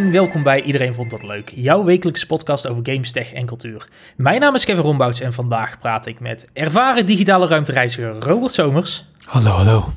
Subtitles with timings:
[0.00, 3.88] en welkom bij Iedereen Vond Dat Leuk, jouw wekelijkse podcast over games, tech en cultuur.
[4.16, 9.04] Mijn naam is Kevin Rombouts en vandaag praat ik met ervaren digitale ruimtereiziger Robert Somers.
[9.24, 9.92] Hallo, hallo.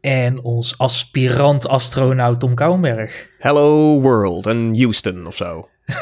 [0.00, 3.26] En ons aspirant astronaut Tom Kouwenberg.
[3.38, 5.68] Hello World en Houston of zo.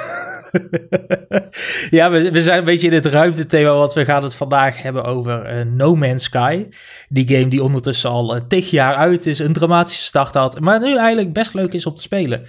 [1.98, 5.04] ja, we, we, zijn een beetje in het ruimtethema, want we gaan het vandaag hebben
[5.04, 6.66] over uh, No Man's Sky.
[7.08, 10.80] Die game die ondertussen al uh, tig jaar uit is, een dramatische start had, maar
[10.80, 12.46] nu eigenlijk best leuk is om te spelen.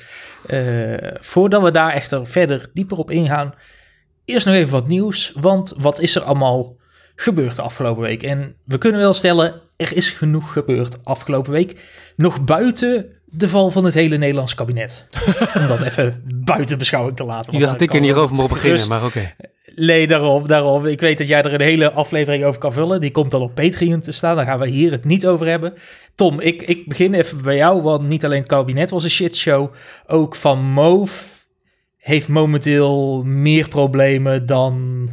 [0.48, 3.54] Uh, voordat we daar echter verder dieper op ingaan,
[4.26, 6.76] eerst nog even wat nieuws, want wat is er allemaal
[7.16, 8.24] gebeurd de afgelopen week?
[8.24, 11.80] En we kunnen wel stellen, er is genoeg gebeurd afgelopen week.
[12.16, 15.06] Nog buiten de val van het hele Nederlands kabinet.
[15.60, 17.58] Om dat even buiten beschouwing te laten.
[17.58, 19.08] Je had ik er niet over mogen beginnen, maar oké.
[19.18, 19.36] Okay.
[19.76, 20.86] Nee, daarom, daarom.
[20.86, 23.02] Ik weet dat jij er een hele aflevering over kan vullen.
[23.02, 24.36] Die komt dan op Patreon te staan.
[24.36, 25.74] Daar gaan we hier het niet over hebben.
[26.16, 29.74] Tom, ik, ik begin even bij jou, want niet alleen het kabinet was een shitshow.
[30.08, 31.46] Ook Van Moof
[31.98, 35.10] heeft momenteel meer problemen dan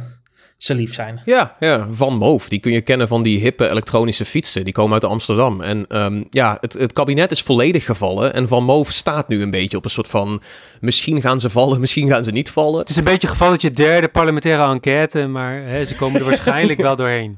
[0.63, 1.21] ze lief zijn.
[1.25, 2.49] Ja, ja, Van Moof.
[2.49, 4.63] Die kun je kennen van die hippe elektronische fietsen.
[4.63, 5.61] Die komen uit Amsterdam.
[5.61, 8.33] En um, ja, het, het kabinet is volledig gevallen.
[8.33, 10.41] En Van Moof staat nu een beetje op een soort van...
[10.79, 12.79] Misschien gaan ze vallen, misschien gaan ze niet vallen.
[12.79, 15.27] Het is een beetje gevalletje derde parlementaire enquête.
[15.27, 17.37] Maar hè, ze komen er waarschijnlijk wel doorheen.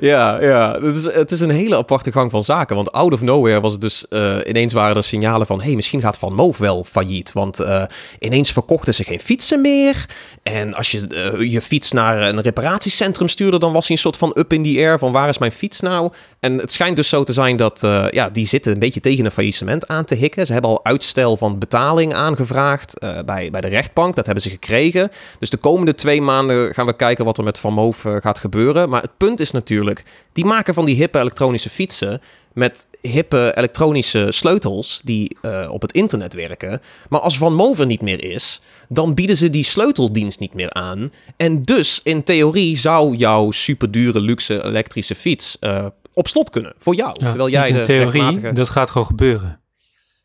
[0.00, 0.80] Ja, ja.
[0.80, 2.76] Het is, het is een hele aparte gang van zaken.
[2.76, 4.06] Want out of nowhere was het dus...
[4.10, 5.62] Uh, ineens waren er signalen van...
[5.62, 7.32] hey, misschien gaat Van Moof wel failliet.
[7.32, 7.84] Want uh,
[8.18, 10.06] ineens verkochten ze geen fietsen meer.
[10.42, 13.58] En als je uh, je fiets naar een reparatiecentrum stuurde...
[13.58, 15.12] dan was hij een soort van up in the air van...
[15.12, 16.12] waar is mijn fiets nou?
[16.40, 17.80] En het schijnt dus zo te zijn dat...
[18.10, 20.46] ja, die zitten een beetje tegen een faillissement aan te hikken.
[20.46, 22.98] Ze hebben al uitstel van betaling aangevraagd...
[23.00, 24.16] bij, bij de rechtbank.
[24.16, 25.10] Dat hebben ze gekregen.
[25.38, 27.24] Dus de komende twee maanden gaan we kijken...
[27.24, 28.88] wat er met Van Moof gaat gebeuren.
[28.88, 32.20] Maar het punt is natuurlijk, die maken van die hippe elektronische fietsen
[32.52, 36.82] met hippe elektronische sleutels die uh, op het internet werken.
[37.08, 41.10] Maar als Van Mover niet meer is, dan bieden ze die sleuteldienst niet meer aan.
[41.36, 46.94] En dus in theorie zou jouw superdure luxe elektrische fiets uh, op slot kunnen voor
[46.94, 47.14] jou.
[47.20, 48.52] Ja, terwijl jij in de theorie, rechtmatige...
[48.52, 49.60] dat gaat gewoon gebeuren.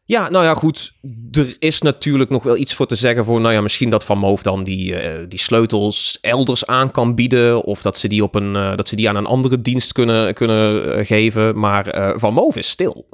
[0.08, 0.94] Ja, nou ja, goed.
[1.32, 4.18] Er is natuurlijk nog wel iets voor te zeggen voor, nou ja, misschien dat Van
[4.18, 7.64] Moof dan die, uh, die sleutels elders aan kan bieden.
[7.64, 10.34] Of dat ze die, op een, uh, dat ze die aan een andere dienst kunnen,
[10.34, 11.60] kunnen uh, geven.
[11.60, 13.08] Maar Van Moof is stil.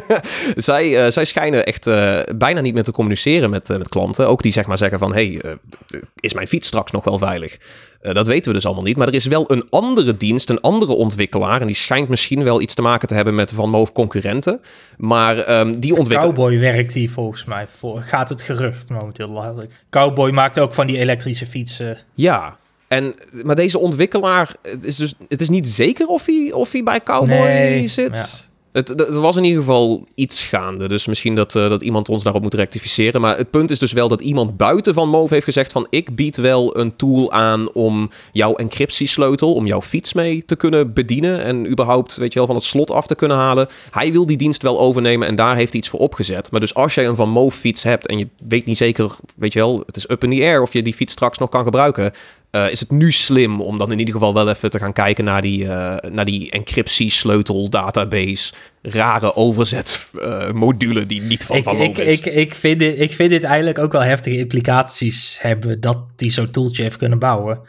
[0.56, 1.84] zij, zij schijnen echt
[2.36, 4.28] bijna niet meer te communiceren met, met klanten.
[4.28, 5.40] Ook die zeg maar zeggen van, hey,
[6.20, 7.58] is mijn fiets straks nog wel veilig?
[8.02, 8.96] Uh, dat weten we dus allemaal niet.
[8.96, 11.60] Maar er is wel een andere dienst, een andere ontwikkelaar.
[11.60, 14.60] En die schijnt misschien wel iets te maken te hebben met Van Moof concurrenten.
[14.96, 16.34] Maar um, die ontwikkelaar...
[16.34, 18.02] Cowboy werkt hier volgens mij voor.
[18.02, 19.66] Gaat het gerucht momenteel.
[19.90, 21.98] Cowboy maakt ook van die elektrische fietsen.
[22.14, 22.56] Ja,
[22.88, 26.82] en, maar deze ontwikkelaar, het is dus het is niet zeker of hij, of hij
[26.82, 28.18] bij Cowboy nee, zit.
[28.18, 28.50] Ja.
[28.72, 30.88] Het, er was in ieder geval iets gaande.
[30.88, 33.20] Dus misschien dat, uh, dat iemand ons daarop moet rectificeren.
[33.20, 35.86] Maar het punt is dus wel dat iemand buiten van Move heeft gezegd van...
[35.90, 39.54] ik bied wel een tool aan om jouw encryptiesleutel...
[39.54, 41.42] om jouw fiets mee te kunnen bedienen...
[41.42, 43.68] en überhaupt, weet je wel, van het slot af te kunnen halen.
[43.90, 46.50] Hij wil die dienst wel overnemen en daar heeft iets voor opgezet.
[46.50, 48.06] Maar dus als jij een Van Move fiets hebt...
[48.06, 50.62] en je weet niet zeker, weet je wel, het is up in the air...
[50.62, 52.12] of je die fiets straks nog kan gebruiken...
[52.56, 55.24] Uh, is het nu slim om dan in ieder geval wel even te gaan kijken
[55.24, 58.52] naar die, uh, naar die encryptie-sleutel database.
[58.82, 62.18] Rare overzetmodule uh, die niet van ik, van ik, is.
[62.18, 66.30] Ik, ik, vind dit, ik vind dit eigenlijk ook wel heftige implicaties hebben dat die
[66.30, 67.60] zo'n tooltje heeft kunnen bouwen.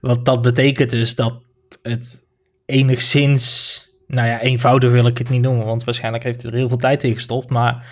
[0.00, 1.34] Want dat betekent dus dat
[1.82, 2.24] het
[2.64, 6.68] enigszins, nou ja, eenvoudig wil ik het niet noemen, want waarschijnlijk heeft hij er heel
[6.68, 7.86] veel tijd in gestopt, maar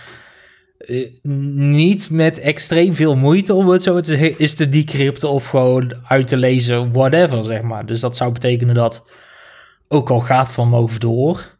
[0.78, 1.08] uh,
[1.66, 6.28] niet met extreem veel moeite om het zo te is te decrypten of gewoon uit
[6.28, 7.86] te lezen, whatever, zeg maar.
[7.86, 9.06] Dus dat zou betekenen dat,
[9.88, 11.56] ook al gaat Van Moof door,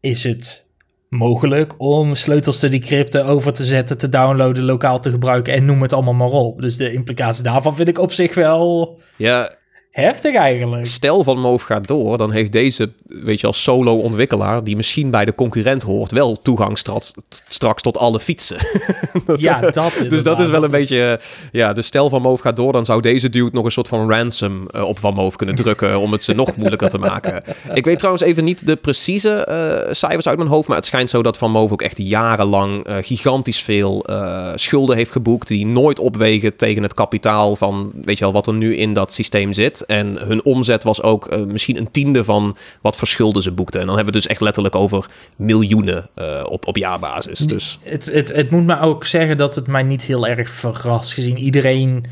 [0.00, 0.68] is het
[1.08, 5.82] mogelijk om sleutels te decrypten, over te zetten, te downloaden, lokaal te gebruiken en noem
[5.82, 6.60] het allemaal maar op.
[6.60, 9.00] Dus de implicaties daarvan vind ik op zich wel...
[9.16, 9.54] Ja,
[9.94, 10.86] Heftig eigenlijk.
[10.86, 15.24] Stel van Moof gaat door, dan heeft deze, weet je, als solo-ontwikkelaar, die misschien bij
[15.24, 17.12] de concurrent hoort, wel toegang straks,
[17.48, 18.56] straks tot alle fietsen.
[19.26, 21.20] dat, ja, dat Dus dat is wel een beetje,
[21.52, 24.10] ja, dus stel van Moof gaat door, dan zou deze dude nog een soort van
[24.10, 27.42] ransom uh, op Van Moof kunnen drukken om het ze nog moeilijker te maken.
[27.74, 31.10] Ik weet trouwens even niet de precieze uh, cijfers uit mijn hoofd, maar het schijnt
[31.10, 34.06] zo dat Van Moof ook echt jarenlang uh, gigantisch veel
[34.54, 38.54] schulden heeft geboekt, die nooit opwegen tegen het kapitaal van, weet je wel, wat er
[38.54, 39.82] nu in dat systeem zit.
[39.86, 43.80] En hun omzet was ook uh, misschien een tiende van wat verschulden ze boekten.
[43.80, 47.38] En dan hebben we dus echt letterlijk over miljoenen uh, op, op jaarbasis.
[47.38, 47.78] Dus.
[47.82, 51.12] Het, het, het moet me ook zeggen dat het mij niet heel erg verrast.
[51.12, 52.04] Gezien iedereen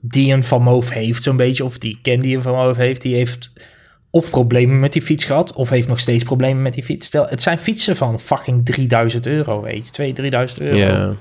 [0.00, 3.02] die een Van Moof heeft, zo'n beetje, of die ken die een Van Moof heeft,
[3.02, 3.52] die heeft
[4.10, 7.06] of problemen met die fiets gehad, of heeft nog steeds problemen met die fiets.
[7.06, 10.76] Stel, het zijn fietsen van fucking 3000 euro, weet je, 2, 3000 euro.
[10.76, 11.12] Yeah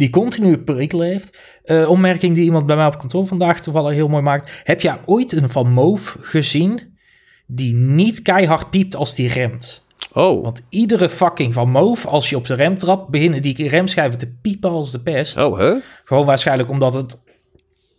[0.00, 1.38] die continu perikelen heeft.
[1.70, 4.60] Eh, opmerking die iemand bij mij op kantoor vandaag toevallig heel mooi maakt.
[4.64, 6.98] Heb jij ooit een Van Moof gezien
[7.46, 9.84] die niet keihard piept als die remt?
[10.12, 14.18] Oh, Want iedere fucking Van Moof, als je op de rem trapt, beginnen die remschijven
[14.18, 15.36] te piepen als de pest.
[15.36, 15.74] oh, hè?
[16.04, 17.24] Gewoon waarschijnlijk omdat het,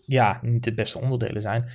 [0.06, 1.70] ja, niet de beste onderdelen zijn.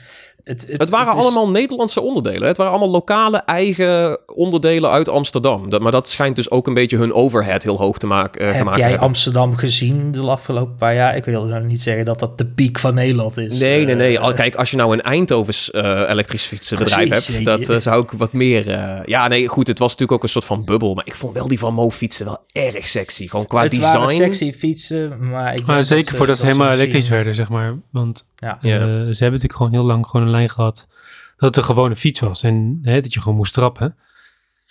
[0.47, 2.41] Het, Het waren is- allemaal Nederlandse onderdelen.
[2.43, 2.47] hè?
[2.47, 5.71] Het waren allemaal lokale eigen onderdelen uit Amsterdam.
[5.71, 8.47] Dat, maar dat schijnt dus ook een beetje hun overhead heel hoog te maken, eh,
[8.47, 8.99] Heb gemaakt jij.
[8.99, 11.17] Amsterdam gezien de afgelopen paar jaar?
[11.17, 13.59] Ik wil nou niet zeggen dat dat de piek van Nederland is.
[13.59, 14.17] Nee, nee, nee.
[14.17, 17.81] Eh, Al, kijk, als je nou een Eindhovens eh elektrisch fietsenbedrijf Precies, hebt, dat eh,
[17.81, 18.71] zou ik wat meer...
[18.71, 20.95] eh, ja, nee, goed, het was natuurlijk ook een soort van bubbel.
[20.95, 23.29] Maar ik vond wel die van Mo fietsen wel erg sexy.
[23.29, 23.99] Gewoon qua het design.
[23.99, 27.75] waren sexy fietsen, maar ik Maar zeker ze- voordat ze helemaal elektrisch werden, zeg maar.
[27.93, 28.59] Want Ja.
[28.61, 28.79] eh, Ja.
[28.89, 30.89] ze hebben natuurlijk gewoon heel lang gewoon een lijn gehad
[31.37, 32.43] dat het een gewone fiets was.
[32.43, 33.97] En hè, dat je gewoon moest trappen.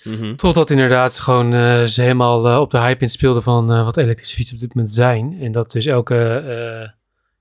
[0.04, 0.36] Mhm.
[0.36, 4.36] Totdat inderdaad gewoon eh, ze helemaal eh, op de hype in speelden van wat elektrische
[4.36, 5.38] fietsen op dit moment zijn.
[5.42, 6.94] En dat dus elke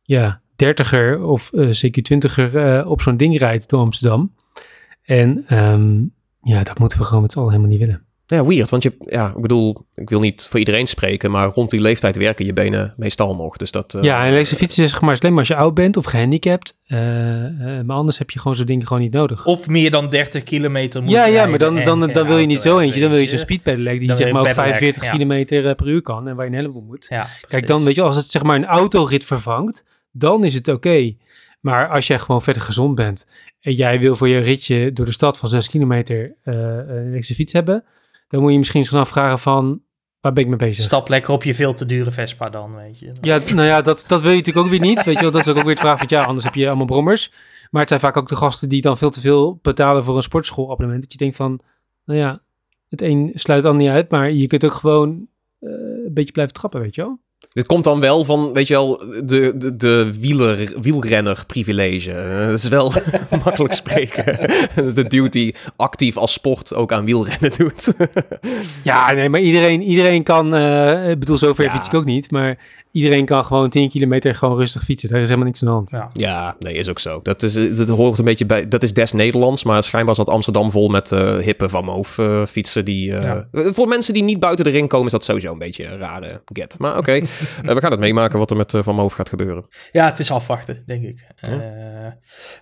[0.02, 4.34] ja, dertiger of zeker twintiger op zo'n ding rijdt door Amsterdam.
[5.02, 6.02] En ehm,
[6.42, 8.04] ja, dat moeten we gewoon met z'n allen helemaal niet willen.
[8.26, 8.70] Ja, weird.
[8.70, 12.16] Want je, ja, ik bedoel, ik wil niet voor iedereen spreken, maar rond die leeftijd
[12.16, 13.56] werken je benen meestal nog.
[13.56, 13.94] Dus dat...
[13.94, 16.04] eh, ja, en elektrische fietsen is zeg maar alleen maar als je oud bent of
[16.04, 16.78] gehandicapt.
[16.86, 19.46] Eh, eh, maar anders heb je gewoon zo'n ding gewoon niet nodig.
[19.46, 22.46] Of meer dan 30 kilometer moet Ja, ja, maar dan, en dan, dan wil je
[22.46, 23.00] niet zo eentje.
[23.00, 25.10] Dan wil je zo'n speed pedelec die zeg maar ook pedelec, 45 ja.
[25.10, 27.06] kilometer per uur kan en waar je een heleboel moet.
[27.08, 30.68] Ja, Kijk, dan weet je, als het zeg maar een autorit vervangt, dan is het
[30.68, 31.14] oké.
[31.60, 33.28] Maar als jij gewoon verder gezond bent
[33.60, 37.34] en jij wil voor je ritje door de stad van 6 kilometer eh, een elektrische
[37.34, 37.84] fiets hebben,
[38.34, 39.82] dan moet je misschien eens gaan afvragen van,
[40.20, 40.84] waar ben ik mee bezig?
[40.84, 43.12] Stap lekker op je veel te dure Vespa dan, weet je.
[43.20, 45.04] Ja, nou ja, dat, dat wil je natuurlijk ook weer niet.
[45.04, 46.86] Weet je wel, dat is ook weer het vraag van, ja, anders heb je allemaal
[46.86, 47.32] brommers.
[47.70, 50.22] Maar het zijn vaak ook de gasten die dan veel te veel betalen voor een
[50.22, 51.02] sportschoolabonnement.
[51.02, 51.60] Dat je denkt van,
[52.04, 52.42] nou ja,
[52.88, 55.28] het een sluit ander niet uit, maar je kunt ook gewoon
[55.58, 55.70] eh,
[56.04, 57.20] een beetje blijven trappen, weet je wel.
[57.54, 62.10] Dit komt dan wel van, weet je wel, de, de, de wieler, wielrenner privilege.
[62.12, 62.92] Eh, Dat is wel
[63.44, 64.24] makkelijk spreken.
[64.94, 67.92] De dude die actief als sport ook aan wielrennen doet.
[68.82, 71.70] Ja, nee, maar iedereen, iedereen kan, eh, ik bedoel, zover Ja.
[71.70, 72.58] fiets ik ook niet, maar
[72.92, 75.08] iedereen kan gewoon 10 kilometer gewoon rustig fietsen.
[75.08, 75.90] Daar is helemaal niks aan de hand.
[75.90, 76.10] Ja.
[76.12, 77.20] Ja, nee, is ook zo.
[77.22, 80.28] Dat, is, eh, dat hoort een beetje bij, dat is des Nederlands, maar schijnbaar zat
[80.28, 82.18] Amsterdam vol met eh, hippe Van Moof
[82.48, 82.84] fietsen.
[82.84, 85.84] Die, eh, Voor mensen die niet buiten de ring komen, is dat sowieso een beetje
[85.86, 86.76] een rare get.
[86.78, 87.12] Maar oké,
[87.62, 89.66] we gaan het meemaken wat er met eh, Van Moof gaat gebeuren.
[89.92, 91.26] Ja, het is afwachten, denk ik.
[91.36, 91.50] Eh,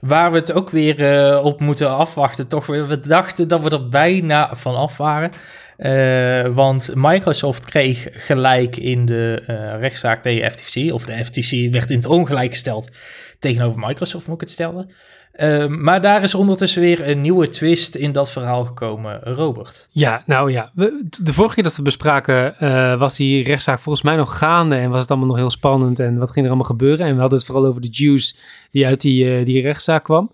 [0.01, 2.87] waar we het ook weer eh, op moeten afwachten, toch weer.
[2.87, 5.31] We dachten dat we er bijna van af waren.
[5.77, 10.93] Eh, want Microsoft kreeg gelijk in de eh, rechtszaak tegen FTC.
[10.93, 12.91] Of de FTC werd in het ongelijk gesteld
[13.39, 14.91] tegenover Microsoft, moet ik het stellen.
[15.33, 19.89] Eh, maar daar is ondertussen weer een nieuwe twist in dat verhaal gekomen, Robert.
[19.91, 24.05] Ja, nou ja, we, de vorige keer dat we bespraken eh, was die rechtszaak volgens
[24.05, 26.71] mij nog gaande en was het allemaal nog heel spannend en wat ging er allemaal
[26.71, 27.07] gebeuren.
[27.07, 28.35] En we hadden het vooral over de juice
[28.71, 30.31] die uit die, eh, die rechtszaak kwam.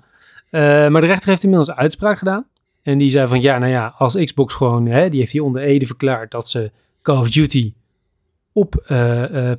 [0.50, 2.46] Eh, maar de rechter heeft inmiddels uitspraak gedaan.
[2.82, 5.62] En die zei van ja, nou ja, als Xbox gewoon, hè, die heeft hier onder
[5.62, 6.70] Ede verklaard dat ze
[7.02, 7.72] Call of Duty
[8.52, 8.70] op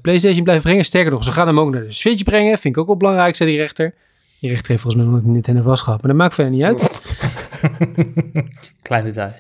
[0.02, 0.86] PlayStation blijven brengen.
[0.86, 2.58] Sterker nog, ze gaan hem ook naar de Switch brengen.
[2.58, 3.94] Vind ik ook wel belangrijk, zei die rechter.
[4.40, 6.90] Die rechter heeft volgens mij nog niet Nintendo vastgehad, maar dat maakt verder niet uit.
[8.82, 9.32] Klein detail.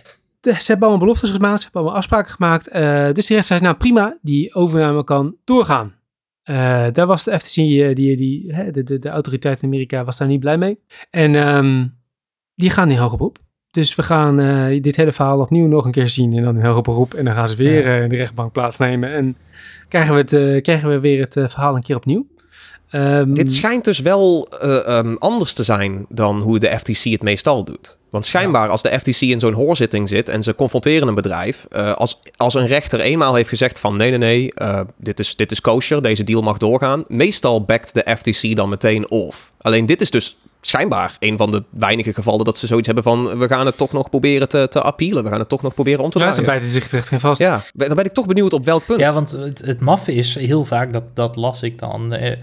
[0.42, 2.68] de- ze hebben allemaal beloftes gemaakt, ze hebben allemaal afspraken gemaakt.
[2.68, 2.82] eh,
[3.14, 5.94] dus die rechter zei, nou prima, die overname kan doorgaan.
[6.44, 10.04] Eh, daar was de FTC, eh, die, die, hè, de, de, de autoriteit in Amerika,
[10.04, 10.80] was daar niet blij mee.
[11.10, 11.88] En ehm,
[12.56, 13.38] die gaan in hoger beroep.
[13.72, 14.36] Dus we gaan
[14.82, 17.14] dit hele verhaal opnieuw nog een keer zien en dan in hoger beroep.
[17.14, 19.14] En dan gaan ze weer in de rechtbank plaatsnemen.
[19.14, 19.36] En
[19.88, 22.28] krijgen we, het, krijgen we weer het verhaal een keer opnieuw.
[22.90, 27.22] Ehm, Dit schijnt dus wel eh, ehm, anders te zijn dan hoe de FTC het
[27.22, 27.98] meestal doet.
[28.10, 31.94] Want schijnbaar als de FTC in zo'n hoorzitting zit en ze confronteren een bedrijf, eh,
[31.94, 35.52] als, als een rechter eenmaal heeft gezegd van nee, nee, nee, eh, dit, is, dit
[35.52, 39.52] is kosher, deze deal mag doorgaan, meestal backt de FTC dan meteen off.
[39.62, 43.38] Alleen dit is dus schijnbaar een van de weinige gevallen dat ze zoiets hebben van
[43.38, 46.04] we gaan het toch nog proberen te, te appealen, we gaan het toch nog proberen
[46.04, 46.44] om te ja, draaien.
[46.46, 47.42] ze bijten zich terecht geen vast.
[47.42, 49.00] Ja, dan ben ik toch benieuwd op welk punt.
[49.00, 52.38] Ja, want het, het maffe is heel vaak, dat, dat las ik dan, eh, eh,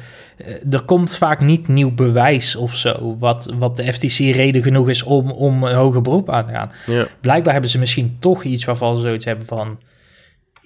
[0.71, 5.03] er komt vaak niet nieuw bewijs of zo, wat, wat de FTC reden genoeg is
[5.03, 6.73] om, om een hoger beroep aan te gaan.
[6.87, 7.07] Ja.
[7.21, 9.79] Blijkbaar hebben ze misschien toch iets waarvan ze zoiets hebben van,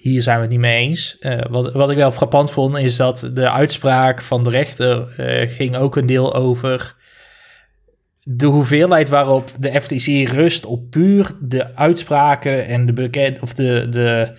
[0.01, 1.17] hier zijn we het niet mee eens.
[1.19, 5.51] Eh, wat, wat ik wel frappant vond, is dat de uitspraak van de rechter eh,
[5.51, 6.95] ging ook een deel over
[8.23, 13.87] de hoeveelheid waarop de FTC rust op puur de uitspraken en de bekend of de,
[13.89, 14.33] de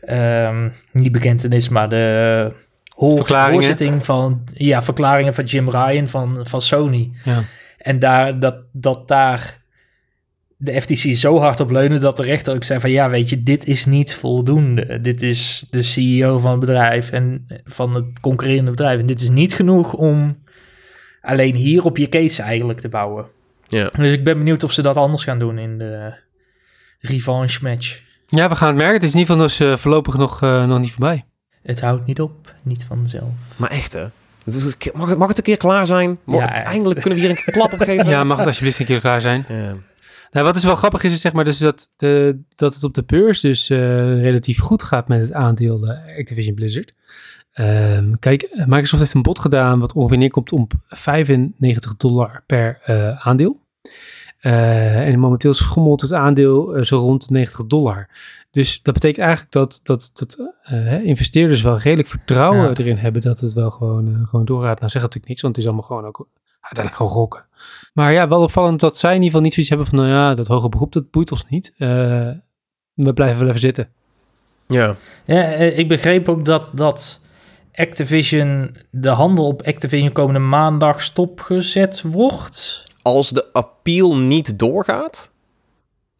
[0.00, 2.52] ehm, niet bekentenis, maar de
[2.94, 7.10] hoorzitting van ja, verklaringen van Jim Ryan van, van Sony.
[7.24, 7.42] Ja.
[7.78, 9.64] En daar, dat, dat daar
[10.56, 13.42] de FTC zo hard op leunen dat de rechter ook zei van ja, weet je,
[13.42, 15.00] dit is niet voldoende.
[15.00, 19.00] Dit is de CEO van het bedrijf en van het concurrerende bedrijf.
[19.00, 20.44] En dit is niet genoeg om
[21.26, 23.26] alleen hier op je case eigenlijk te bouwen.
[23.68, 23.90] Ja.
[23.96, 26.14] Dus ik ben benieuwd of ze dat anders gaan doen in de
[27.00, 28.00] revanche match.
[28.26, 28.94] Ja, we gaan het merken.
[28.94, 31.24] Het is in ieder geval dus uh, voorlopig nog, uh, nog niet voorbij.
[31.62, 33.30] Het houdt niet op, niet vanzelf.
[33.56, 34.06] Maar echt hè?
[34.94, 36.18] Mag het, mag het een keer klaar zijn?
[36.24, 38.08] Mag Ja, het- eindelijk kunnen we hier een klap op geven?
[38.08, 39.44] Ja, mag het alsjeblieft een keer klaar zijn.
[39.48, 39.74] Ja.
[40.30, 42.94] Nou, wat dus wel grappig is, is zeg maar dus dat, de, dat het op
[42.94, 43.78] de beurs dus eh,
[44.20, 46.92] relatief goed gaat met het aandeel eh, Activision Blizzard.
[47.56, 53.26] Ehm, kijk, Microsoft heeft een bod gedaan wat ongeveer neerkomt op 95 dollar per eh,
[53.26, 53.60] aandeel.
[54.38, 58.08] Eh, en momenteel schommelt het aandeel eh, zo rond de 90 dollar.
[58.50, 60.38] Dus dat betekent eigenlijk dat, dat, dat
[61.02, 62.74] investeerders wel redelijk vertrouwen Ja.
[62.74, 64.78] erin hebben dat het wel gewoon, gewoon doorgaat.
[64.78, 66.28] Nou, zeg natuurlijk niks, want het is allemaal gewoon ook
[66.60, 67.44] uiteindelijk gewoon gokken.
[67.92, 70.34] Maar ja, wel opvallend dat zij in ieder geval niet zoiets hebben van, nou ja,
[70.34, 71.72] dat hoge beroep, dat boeit ons niet.
[71.78, 71.88] Eh,
[72.94, 73.88] we blijven wel even zitten.
[74.66, 74.96] ja.
[75.24, 77.20] Ja, ik begreep ook dat, dat
[77.76, 82.84] Activision, de handel op Activision komende maandag stopgezet wordt.
[83.02, 85.34] Als de appeal niet doorgaat...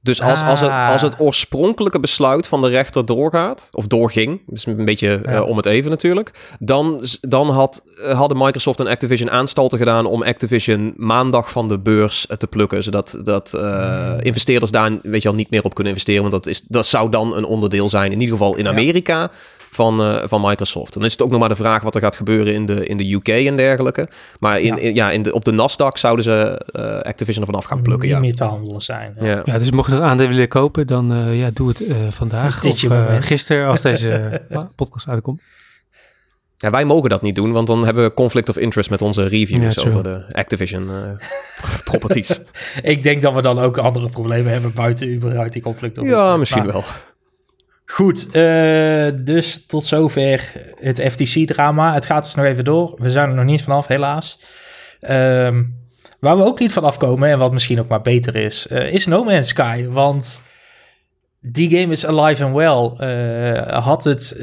[0.02, 0.90] Dus als, als, het, Ah.
[0.90, 5.56] als het oorspronkelijke besluit van de rechter doorgaat, of doorging, dus een beetje eh, om
[5.56, 10.94] het even natuurlijk, dan, dan had, eh, hadden Microsoft en Activision aanstalten gedaan om Activision
[10.96, 14.20] maandag van de beurs eh, te plukken, zodat dat, Hmm.
[14.20, 17.10] investeerders daar weet je al niet meer op kunnen investeren, want dat, is, dat zou
[17.10, 19.30] dan een onderdeel zijn, in ieder geval in Ja.
[19.76, 20.92] Van, eh, van Microsoft.
[20.92, 22.96] Dan is het ook nog maar de vraag wat er gaat gebeuren in de, in
[22.96, 24.08] de UK en dergelijke.
[24.40, 24.80] Maar in, Ja.
[24.82, 28.06] in- ja, in de, op de Nasdaq zouden ze eh, Activision ervan af gaan plukken,
[28.08, 28.22] niet ja.
[28.22, 29.14] meer te handelen zijn.
[29.20, 29.42] ja.
[29.44, 32.64] Ja, dus mocht je nog aandelen willen kopen, dan eh, ja, doe het eh, vandaag
[32.64, 32.78] of
[33.18, 34.42] gisteren als deze
[34.76, 35.40] podcast uitkomt.
[36.56, 39.26] Ja, wij mogen dat niet doen, want dan hebben we conflict of interest met onze
[39.26, 40.90] reviews Ja, over de Activision
[41.84, 42.40] properties.
[42.82, 46.00] Ik denk dat we dan ook andere problemen hebben buiten überhaupt die conflict.
[46.02, 46.84] ja, misschien Maar wel.
[47.86, 51.94] Goed, eh, dus tot zover het FTC-drama.
[51.94, 52.94] Het gaat dus nog even door.
[52.98, 54.40] We zijn er nog niet vanaf, helaas.
[55.00, 55.64] Ehm,
[56.20, 59.06] waar we ook niet van afkomen, en wat misschien ook maar beter is, eh, is
[59.06, 59.86] No Man's Sky.
[59.88, 60.42] Want
[61.40, 63.08] die game is alive and well.
[63.08, 64.36] Eh, had het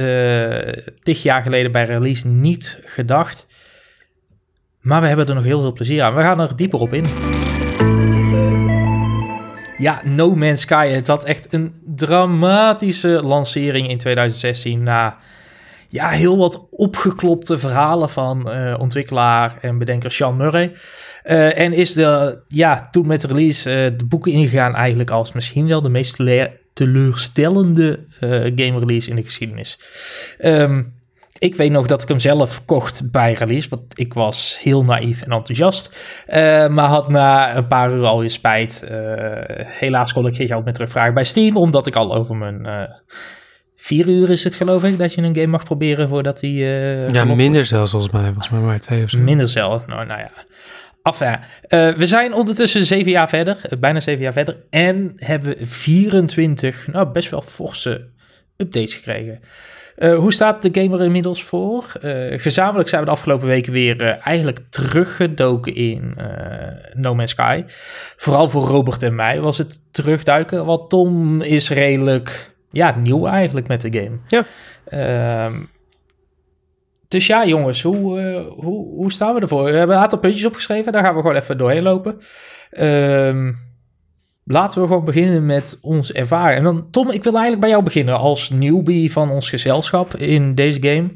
[1.03, 3.47] tig jaar geleden bij release niet gedacht.
[4.79, 6.15] Maar we hebben er nog heel veel plezier aan.
[6.15, 7.05] We gaan er dieper op in.
[9.83, 10.87] Ja, No Man's Sky.
[10.87, 14.83] Het had echt een dramatische lancering in 2016.
[14.83, 15.17] Na
[15.89, 20.71] ja, heel wat opgeklopte verhalen van eh, ontwikkelaar en bedenker Sean Murray.
[21.23, 25.31] Eh, en is de, ja, toen met de release eh, de boeken ingegaan eigenlijk als
[25.31, 27.99] misschien wel de meest tele- teleurstellende
[28.55, 29.79] game release in de geschiedenis.
[30.37, 30.83] Ehm,
[31.43, 35.21] ik weet nog dat ik hem zelf kocht bij release, want ik was heel naïef
[35.21, 35.99] en enthousiast.
[36.25, 38.83] Eh, maar had na een paar uur alweer spijt.
[38.83, 38.97] Eh,
[39.65, 42.81] helaas kon ik geen geld meer terugvragen bij Steam, omdat ik al over mijn eh,
[43.75, 46.51] vier uur is het geloof ik, dat je een game mag proberen voordat hij...
[47.11, 48.25] Ja, minder zelfs volgens mij.
[48.25, 49.19] Volgens mij maar twee of zo.
[49.19, 49.85] Minder zelf.
[49.85, 50.31] Nou, nou ja.
[51.03, 54.63] Eh, we zijn ondertussen zeven jaar verder, bijna zeven jaar verder.
[54.69, 58.09] En hebben we 24, nou best wel forse
[58.57, 59.39] updates gekregen.
[59.95, 61.93] Eh, hoe staat de gamer inmiddels voor?
[62.01, 66.15] Eh, gezamenlijk zijn we de afgelopen weken weer eh, eigenlijk teruggedoken in
[66.93, 67.63] No Man's Sky.
[68.15, 70.65] Vooral voor Robert en mij was het terugduiken.
[70.65, 74.17] Want Tom is redelijk ja, nieuw eigenlijk met de game.
[74.27, 74.45] Ja.
[74.85, 75.53] Ehm,
[77.07, 78.19] dus ja, jongens, hoe,
[78.49, 79.63] hoe, hoe staan we ervoor?
[79.63, 82.21] We hebben een aantal puntjes opgeschreven, daar gaan we gewoon even doorheen lopen.
[82.69, 83.51] Ehm,
[84.43, 86.57] laten we gewoon beginnen met ons ervaring.
[86.57, 90.55] En dan, Tom, ik wil eigenlijk bij jou beginnen als newbie van ons gezelschap in
[90.55, 91.09] deze game.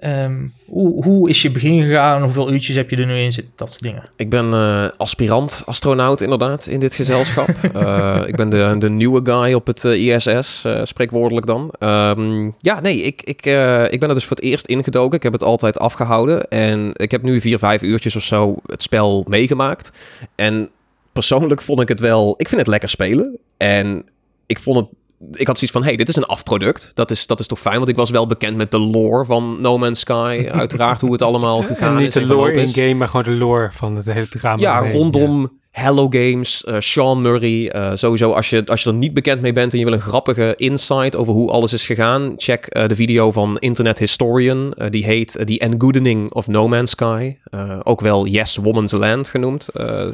[0.00, 2.22] Ehm, hoe, hoe is je begin gegaan?
[2.22, 3.52] Hoeveel uurtjes heb je er nu in zitten?
[3.56, 4.02] Dat soort dingen.
[4.16, 7.48] Ik ben eh, aspirant astronaut inderdaad in dit gezelschap.
[7.74, 11.70] Eh, ik ben de, de nieuwe guy op het eh, ISS, spreekwoordelijk dan.
[11.78, 13.46] Ehm, ja, nee, ik, ik,
[13.90, 15.16] ik ben er dus voor het eerst ingedoken.
[15.16, 16.48] Ik heb het altijd afgehouden.
[16.48, 19.92] En ik heb nu vier, vijf uurtjes of zo het spel meegemaakt.
[20.34, 20.70] En
[21.18, 22.34] persoonlijk vond ik het wel...
[22.36, 23.38] Ik vind het lekker spelen.
[23.56, 24.04] En
[24.46, 24.86] ik vond het
[25.32, 26.90] ik had zoiets van, hey, dit is een afproduct.
[26.94, 29.60] Dat is, dat is toch fijn, want ik was wel bekend met de lore van
[29.60, 30.46] No Man's Sky.
[30.52, 32.02] Uiteraard hoe het allemaal gegaan En is.
[32.02, 32.72] niet de lore gelopen in is.
[32.74, 34.60] game, maar gewoon de lore van het hele drama.
[34.60, 37.68] Ja, rondom Hello Games, eh, Sean Murray.
[37.68, 40.00] eh, sowieso, als je, als je er niet bekend mee bent en je wil een
[40.00, 44.74] grappige insight over hoe alles is gegaan, check eh, de video van Internet Historian.
[44.90, 47.36] Die heet The Engoodening of No Man's Sky.
[47.82, 49.68] Ook wel Yes Woman's Land genoemd.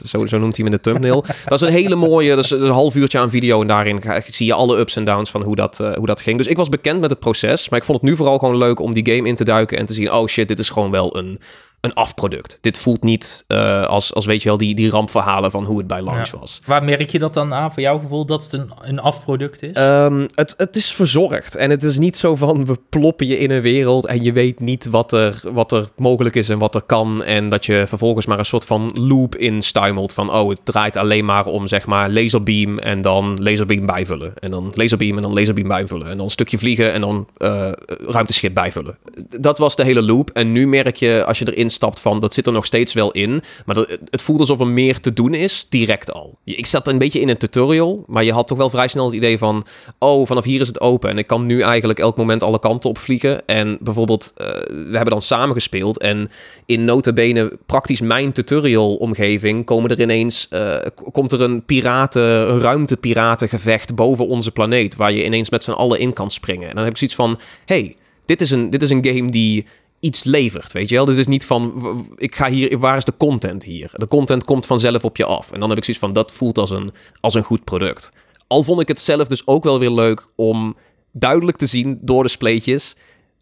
[0.04, 1.24] Zo, zo noemt hij hem in de thumbnail.
[1.44, 3.60] dat is een hele mooie, dat is een half uurtje aan video.
[3.60, 6.38] En daarin zie je alle ups en downs van hoe dat, hoe dat ging.
[6.38, 7.68] Dus ik was bekend met het proces.
[7.68, 9.86] Maar ik vond het nu vooral gewoon leuk om die game in te duiken en
[9.86, 11.38] te zien: oh shit, dit is gewoon wel een
[11.84, 12.58] een afproduct.
[12.60, 15.86] Dit voelt niet eh, als, als, weet je wel, die, die rampverhalen van hoe het
[15.86, 16.38] bij launch Ja.
[16.38, 16.60] was.
[16.66, 19.72] Waar merk je dat dan aan voor jouw gevoel dat het een, een afproduct is?
[19.72, 21.54] Ehm, het, het is verzorgd.
[21.56, 24.60] En het is niet zo van we ploppen je in een wereld en je weet
[24.60, 27.22] niet wat er, wat er mogelijk is en wat er kan.
[27.24, 31.24] En dat je vervolgens maar een soort van loop instuimelt van oh, het draait alleen
[31.24, 34.32] maar om zeg maar laserbeam en dan laserbeam bijvullen.
[34.38, 36.06] En dan laserbeam en dan laserbeam bijvullen.
[36.08, 37.70] En dan een stukje vliegen en dan eh,
[38.06, 38.96] ruimteschip bijvullen.
[39.40, 40.30] Dat was de hele loop.
[40.30, 43.10] En nu merk je als je erin stapt van dat zit er nog steeds wel
[43.10, 43.42] in.
[43.66, 46.38] Maar dat, het voelt alsof er meer te doen is, direct al.
[46.44, 49.14] Ik zat een beetje in een tutorial, maar je had toch wel vrij snel het
[49.14, 49.66] idee van
[49.98, 51.10] oh, vanaf hier is het open.
[51.10, 53.46] En ik kan nu eigenlijk elk moment alle kanten op vliegen.
[53.46, 55.98] En bijvoorbeeld, eh, we hebben dan samen gespeeld.
[55.98, 56.30] En
[56.66, 60.48] in notabene praktisch mijn tutorial-omgeving komen er ineens...
[60.48, 64.96] k- komt er een piraten, een ruimtepiratengevecht boven onze planeet.
[64.96, 66.68] Waar je ineens met z'n allen in kan springen.
[66.68, 69.66] En dan heb ik zoiets van, hey, dit is een, dit is een game die
[70.04, 71.04] iets levert, weet je wel?
[71.04, 73.90] Dit is niet van, ik ga hier, waar is de content hier?
[73.92, 75.52] De content komt vanzelf op je af.
[75.52, 78.12] En dan heb ik zoiets van, dat voelt als een, als een goed product.
[78.46, 80.76] Al vond ik het zelf dus ook wel weer leuk om
[81.12, 82.96] duidelijk te zien door de spleetjes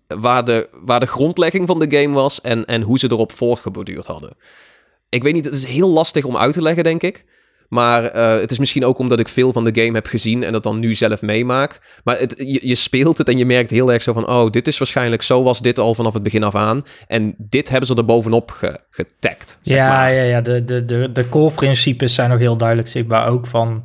[0.07, 4.07] waar de, waar de grondlegging van de game was en, en hoe ze erop voortgeborduurd
[4.07, 4.37] hadden.
[5.09, 7.25] Ik weet niet, het is heel lastig om uit te leggen, denk ik.
[7.73, 10.52] Maar eh, het is misschien ook omdat ik veel van de game heb gezien en
[10.52, 11.81] dat dan nu zelf meemaak.
[12.05, 14.29] Maar het, je, je speelt het en je merkt heel erg zo van...
[14.29, 16.85] oh, dit is waarschijnlijk, zo was dit al vanaf het begin af aan.
[17.07, 20.12] En dit hebben ze er bovenop ge, getagd, ja, maar.
[20.12, 23.85] ja, ja, de, de, de, de core-principes zijn nog heel duidelijk zichtbaar, ook van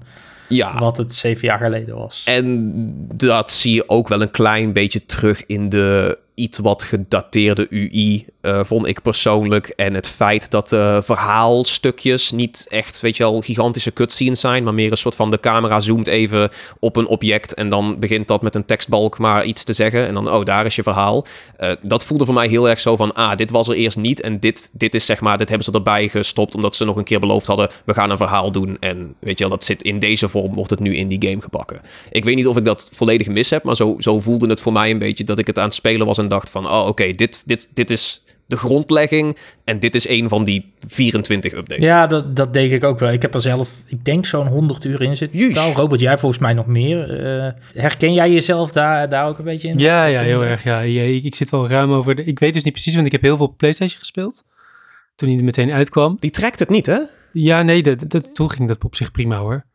[0.49, 0.79] ja.
[0.79, 2.23] wat het zeven jaar geleden was.
[2.25, 2.73] En
[3.13, 8.25] dat zie je ook wel een klein beetje terug in de iets wat gedateerde UI,
[8.47, 9.67] eh, vond ik persoonlijk.
[9.67, 14.73] En het feit dat de verhaalstukjes niet echt, weet je wel, gigantische cutscenes zijn, maar
[14.73, 16.49] meer een soort van de camera zoomt even
[16.79, 20.07] op een object en dan begint dat met een tekstbalk maar iets te zeggen.
[20.07, 21.25] En dan, oh, daar is je verhaal.
[21.57, 24.21] Eh, dat voelde voor mij heel erg zo van, ah, dit was er eerst niet
[24.21, 27.03] en dit, dit is zeg maar, dit hebben ze erbij gestopt omdat ze nog een
[27.03, 28.77] keer beloofd hadden, we gaan een verhaal doen.
[28.79, 31.41] En weet je wel, dat zit in deze vorm, wordt het nu in die game
[31.41, 31.81] gebakken.
[32.11, 34.73] Ik weet niet of ik dat volledig mis heb, maar zo, zo voelde het voor
[34.73, 37.11] mij een beetje dat ik het aan het spelen was en dacht van, oh, oké,
[37.11, 41.83] dit, dit, dit is de grondlegging en dit is een van die 24 updates.
[41.83, 43.11] Ja, dat, dat denk ik ook wel.
[43.11, 45.39] Ik heb er zelf, ik denk zo'n 100 uur in zitten.
[45.39, 45.73] Totaal.
[45.73, 47.25] Robert, jij volgens mij nog meer.
[47.25, 49.77] Eh, herken jij jezelf daar, daar ook een beetje in?
[49.77, 50.63] Ja, ja, heel erg.
[50.63, 50.79] Ja.
[50.79, 52.15] Ja, ik, ik zit wel ruim over.
[52.15, 54.43] De, ik weet dus niet precies, want ik heb heel veel op PlayStation gespeeld.
[55.15, 56.17] Toen hij er meteen uitkwam.
[56.19, 56.99] Die trekt het niet, hè?
[57.31, 59.65] Ja, nee, dat, dat, toen ging dat op zich prima hoor.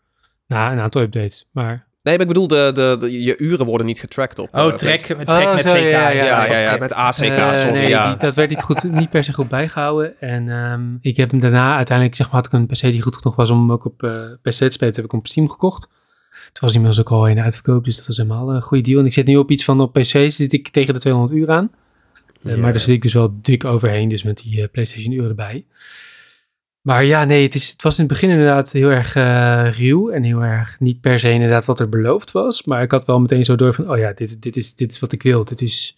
[0.47, 1.47] Na een aantal updates.
[1.51, 4.49] Maar Nee, maar ik bedoel, de, de, de- je uren worden niet getrackt op...
[4.55, 5.25] Oh, eh, trek, PlayStation.
[5.25, 5.79] trek Oh, met zo, CK.
[5.81, 7.71] ja, ja, Ja, ja, ja, trek- met ACK, Eh, sorry.
[7.73, 8.09] nee, ja.
[8.09, 10.21] die- dat werd niet, goed, niet per se goed bijgehouden.
[10.21, 13.17] En ehm, ik heb hem daarna uiteindelijk, zeg maar, had ik een PC die goed
[13.17, 14.11] genoeg was om hem ook op eh
[14.43, 14.79] PC te spelen.
[14.79, 15.83] Toen heb ik hem op Steam gekocht.
[16.31, 19.01] Toen was hij inmiddels ook al in uitverkoop, dus dat was helemaal een goede deal.
[19.01, 21.51] En ik zit nu op iets van op PC, zit ik tegen de 200 uur
[21.51, 21.71] aan.
[22.45, 22.55] Eh.
[22.57, 25.65] Maar daar zit ik dus wel dik overheen, dus met die eh, PlayStation uren erbij.
[26.83, 30.11] Maar ja, nee, het, is, het was in het begin inderdaad heel erg eh, ruw
[30.11, 32.65] en heel erg niet per se inderdaad wat er beloofd was.
[32.65, 34.99] Maar ik had wel meteen zo door van, oh ja, dit, dit, is, dit is
[34.99, 35.45] wat ik wil.
[35.45, 35.97] Dit is,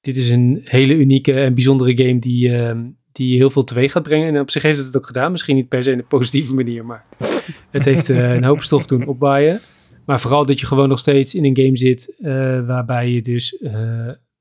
[0.00, 4.02] dit is een hele unieke en bijzondere game die, ehm, die heel veel teweeg gaat
[4.02, 4.34] brengen.
[4.34, 5.30] En op zich heeft het het ook gedaan.
[5.30, 7.04] Misschien niet per se in een positieve manier, maar
[7.70, 9.60] het heeft eh, een hoop stof doen opwaaien.
[10.06, 13.58] Maar vooral dat je gewoon nog steeds in een game zit eh, waarbij je dus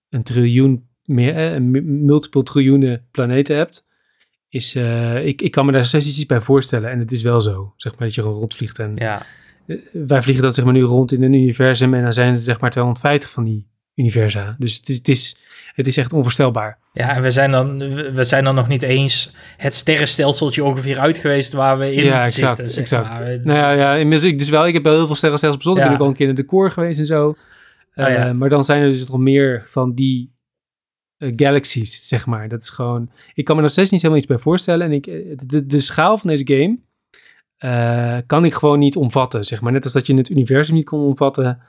[0.09, 3.85] een triljoen, meer, multiple triljoenen planeten hebt.
[4.49, 6.91] Is, eh, ik, ik kan me daar steeds iets bij voorstellen.
[6.91, 8.79] En het is wel zo, zeg maar, dat je gewoon rondvliegt.
[8.79, 9.25] En Ja,
[9.67, 12.37] eh, wij vliegen dan zeg maar nu rond in een universum en dan zijn er
[12.37, 14.55] zeg maar 250 van die universa.
[14.59, 15.37] Dus het is, het is,
[15.73, 16.77] het is echt onvoorstelbaar.
[16.93, 17.77] ja en we zijn, dan,
[18.13, 22.23] we zijn dan nog niet eens het sterrenstelseltje ongeveer uit geweest waar we in ja,
[22.23, 22.49] zitten.
[22.49, 23.09] exact, zeg exact.
[23.09, 23.39] maar.
[23.43, 24.67] Nou ja, ja, inmiddels ik dus wel.
[24.67, 25.79] Ik heb wel heel veel sterrenstelsels bezocht.
[25.79, 27.27] Ik ben ook al een keer in de core geweest en zo.
[27.27, 27.35] Oh
[27.95, 28.07] ja.
[28.07, 30.34] Eh, maar dan zijn er dus nog meer van die
[31.17, 32.47] eh, galaxies, zeg maar.
[32.47, 33.09] Dat is gewoon...
[33.33, 34.85] Ik kan me nog steeds niet helemaal iets bij voorstellen.
[34.85, 36.77] En ik, eh, de, de schaal van deze game
[37.57, 39.71] eh, kan ik gewoon niet omvatten, zeg maar.
[39.71, 41.59] Net als dat je het universum niet kon omvatten,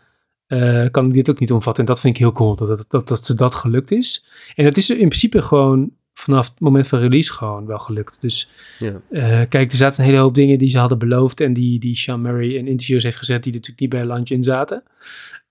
[0.90, 1.84] kan ik dit ook niet omvatten.
[1.84, 4.26] En dat vind ik heel cool, dat, dat, dat, dat, dat gelukt is.
[4.54, 8.20] En dat is in principe gewoon vanaf het moment van release gewoon wel gelukt.
[8.20, 9.44] Dus Ja.
[9.44, 12.20] kijk, er zaten een hele hoop dingen die ze hadden beloofd en die, die Sean
[12.20, 14.82] Murray in interviews heeft gezet die er natuurlijk niet bij launch in zaten.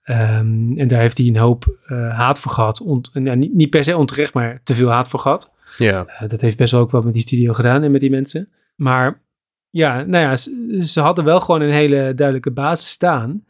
[0.05, 2.81] Ehm, en daar heeft hij een hoop eh, haat voor gehad.
[2.81, 5.51] Ont, nou, niet, niet per se onterecht, maar te veel haat voor gehad.
[5.77, 6.05] Ja.
[6.05, 8.49] Eh, dat heeft best wel ook wat met die studio gedaan en met die mensen.
[8.75, 9.21] Maar
[9.69, 13.43] ja, nou ja, ze, ze hadden wel gewoon een hele duidelijke basis staan.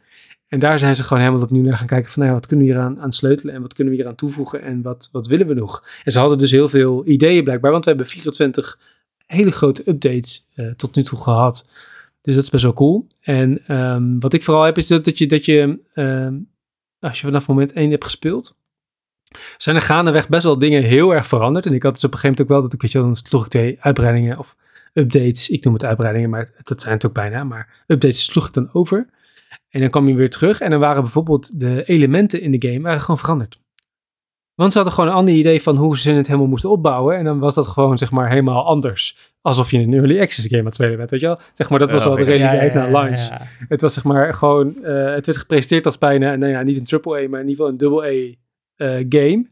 [0.48, 2.66] En daar zijn ze gewoon helemaal opnieuw naar gaan kijken van, nou ja, wat kunnen
[2.66, 5.26] we hier aan, aan sleutelen en wat kunnen we hier aan toevoegen en wat, wat
[5.26, 5.84] willen we nog?
[6.04, 8.78] En ze hadden dus heel veel ideeën blijkbaar, want we hebben 24
[9.26, 11.66] hele grote updates eh, tot nu toe gehad.
[12.26, 13.06] Dus dat is best wel cool.
[13.20, 16.34] En ehm, wat ik vooral heb is dat, dat je, dat je ehm,
[16.98, 18.56] als je vanaf moment 1 hebt gespeeld,
[19.56, 21.66] zijn er gaandeweg best wel dingen heel erg veranderd.
[21.66, 23.16] En ik had dus op een gegeven moment ook wel dat ik, weet je, dan
[23.16, 24.56] sloeg ik twee uitbreidingen of
[24.92, 25.48] updates.
[25.50, 27.44] Ik noem het uitbreidingen, maar dat zijn het ook bijna.
[27.44, 29.08] Maar updates sloeg ik dan over.
[29.68, 32.80] En dan kwam je weer terug en dan waren bijvoorbeeld de elementen in de game
[32.80, 33.60] waren gewoon veranderd.
[34.56, 37.16] Want ze hadden gewoon een ander idee van hoe ze het helemaal moesten opbouwen.
[37.16, 39.34] En dan was dat gewoon, zeg maar, helemaal anders.
[39.42, 41.38] Alsof je een early access game aan het spelen bent, weet je wel?
[41.52, 43.28] Zeg maar, dat was wel de realiteit Ja, ja, na launch.
[43.28, 43.40] ja.
[43.68, 46.84] Het was zeg maar gewoon, eh, het werd gepresenteerd als bijna, nou ja, niet een
[46.84, 48.34] triple A, maar in ieder geval een double A
[48.86, 49.46] eh, game.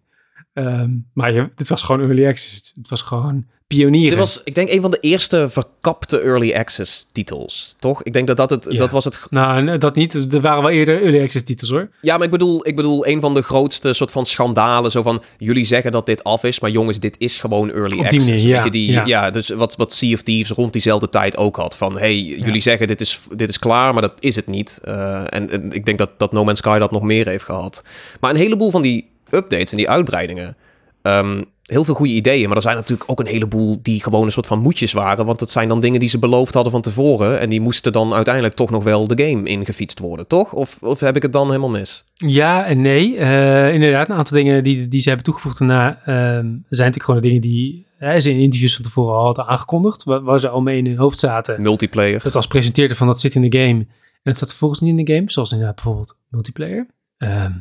[0.54, 2.72] Ehm, maar je, dit was gewoon early access.
[2.74, 4.10] Het, was gewoon pionieren.
[4.10, 8.02] Dit was, ik denk, een van de eerste verkapte early access titels, toch?
[8.02, 8.78] Ik denk dat dat het, Ja.
[8.78, 9.26] dat was het...
[9.30, 10.32] Nou, nee, dat niet.
[10.32, 11.88] Er waren wel eerder early access titels hoor.
[12.00, 15.22] Ja, maar ik bedoel, ik bedoel, een van de grootste soort van schandalen, zo van,
[15.38, 18.26] jullie zeggen dat dit af is, maar jongens, dit is gewoon early die access.
[18.26, 19.04] manier, Weet ja, je, die, ja.
[19.04, 19.30] ja.
[19.30, 22.86] dus wat, wat Sea of Thieves rond diezelfde tijd ook had, van, hey, jullie zeggen
[22.86, 24.78] dit is, dit is klaar, maar dat is het niet.
[24.82, 27.82] Eh, en, en ik denk dat, dat No Man's Sky dat nog meer heeft gehad.
[28.20, 30.56] Maar een heleboel van die updates en die uitbreidingen,
[31.02, 34.32] ehm, heel veel goede ideeën, maar er zijn natuurlijk ook een heleboel die gewoon een
[34.32, 37.40] soort van moedjes waren, want dat zijn dan dingen die ze beloofd hadden van tevoren
[37.40, 40.52] en die moesten dan uiteindelijk toch nog wel de game ingefietst worden, toch?
[40.52, 42.04] Of, of heb ik het dan helemaal mis?
[42.14, 43.16] Ja en nee.
[43.16, 46.06] Eh, inderdaad, een aantal dingen die, die ze hebben toegevoegd daarna ehm,
[46.44, 50.04] zijn natuurlijk gewoon de dingen die hè, ze in interviews van tevoren al hadden aangekondigd.
[50.04, 51.62] Waar, waar ze al mee in hun hoofd zaten.
[51.62, 52.22] Multiplayer.
[52.22, 53.78] Dat was presenteerde van dat zit in de game.
[54.22, 56.86] En het zat vervolgens niet in de game, zoals inderdaad bijvoorbeeld multiplayer.
[57.16, 57.52] Ehm,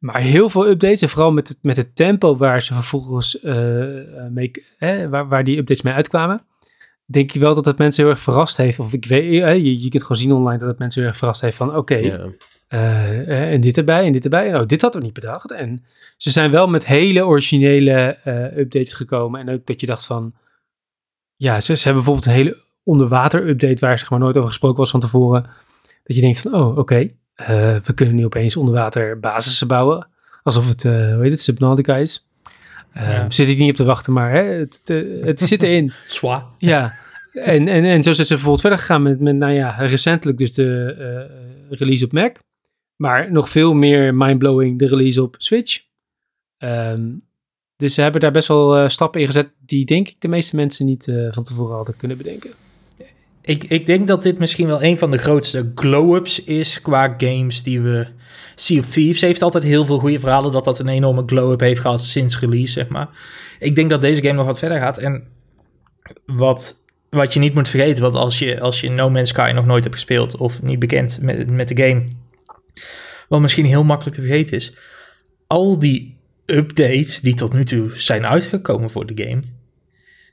[0.00, 3.84] maar heel veel updates en vooral met het, met het tempo waar ze vervolgens eh,
[4.30, 6.42] mee, eh, waar, waar die updates mee uitkwamen.
[7.04, 8.78] Denk je wel dat het mensen heel erg verrast heeft.
[8.78, 11.18] Of ik weet, eh, je, je kunt gewoon zien online dat het mensen heel erg
[11.18, 12.34] verrast heeft van oké,
[12.68, 14.48] eh, en dit erbij en dit erbij.
[14.48, 15.52] En oh, dit hadden we niet bedacht.
[15.52, 15.84] En
[16.16, 18.18] ze zijn wel met hele originele
[18.56, 19.40] updates gekomen.
[19.40, 20.34] En ook dat je dacht van...
[21.36, 23.86] Ja, ze, ze hebben bijvoorbeeld een hele onderwater update...
[23.86, 25.42] waar zeg maar nooit over gesproken was van tevoren.
[26.04, 27.10] Dat je denkt van, oh, oké.
[27.40, 30.08] Eh, we kunnen nu opeens onderwater basissen bouwen.
[30.42, 32.28] Alsof het, eh hoe heet het, Subnautica is.
[32.94, 33.30] Ja.
[33.30, 35.92] Zit ik niet op te wachten, maar hè, het, het, het zit erin.
[36.06, 36.46] Zwa.
[36.58, 36.92] Ja,
[37.32, 40.52] en, en, en zo zijn ze bijvoorbeeld verder gegaan met, met nou ja, recentelijk dus
[40.52, 41.26] de
[41.70, 42.36] release op Mac.
[42.96, 45.82] Maar nog veel meer mindblowing de release op Switch.
[46.58, 47.08] Ehm,
[47.76, 50.86] dus ze hebben daar best wel stappen in gezet die denk ik de meeste mensen
[50.86, 52.50] niet van tevoren hadden kunnen bedenken.
[53.42, 57.62] Ik, ik denk dat dit misschien wel een van de grootste glow-ups is qua games
[57.62, 58.06] die we...
[58.54, 61.80] Sea of Thieves heeft altijd heel veel goede verhalen dat dat een enorme glow-up heeft
[61.80, 63.08] gehad sinds release, zeg maar.
[63.58, 64.98] Ik denk dat deze game nog wat verder gaat.
[64.98, 65.24] En
[66.26, 66.74] wat,
[67.10, 69.84] wat je niet moet vergeten, want als je, als je No Man's Sky nog nooit
[69.84, 72.08] hebt gespeeld of niet bekend met, met de game,
[73.28, 74.76] wat misschien heel makkelijk te vergeten is,
[75.46, 79.42] al die updates die tot nu toe zijn uitgekomen voor de game,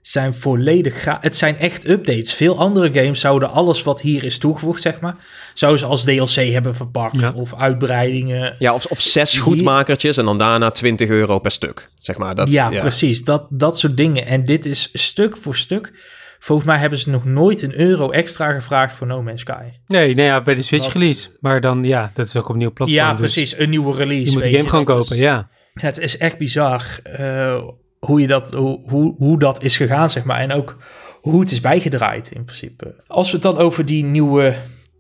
[0.01, 2.33] zijn volledig gra- Het zijn echt updates.
[2.33, 5.15] Veel andere games zouden alles wat hier is toegevoegd, zeg maar,
[5.53, 7.31] zouden ze als DLC hebben verpakt Ja.
[7.35, 8.55] of uitbreidingen.
[8.59, 11.89] Ja, of, of zes Hier- goedmakertjes en dan daarna 20 euro per stuk.
[11.99, 12.35] Zeg maar.
[12.35, 13.23] Dat, ja, precies.
[13.23, 14.25] Dat, dat soort dingen.
[14.25, 16.15] En dit is stuk voor stuk.
[16.39, 19.63] Volgens mij hebben ze nog nooit een euro extra gevraagd voor No Man's Sky.
[19.87, 21.29] Nee, nee ja, bij de Switch release.
[21.39, 22.99] Maar dan, ja, dat is ook op een nieuw platform.
[23.01, 23.57] ja, dus precies.
[23.59, 24.25] Een nieuwe release.
[24.25, 25.49] Je moet de game gewoon kopen, ja.
[25.73, 27.63] Het is echt bizar eh,
[27.99, 30.39] hoe, je dat, hoe, hoe, hoe dat is gegaan, zeg maar.
[30.39, 30.77] En ook
[31.21, 32.95] hoe het is bijgedraaid in principe.
[33.07, 34.53] Als we het dan over die nieuwe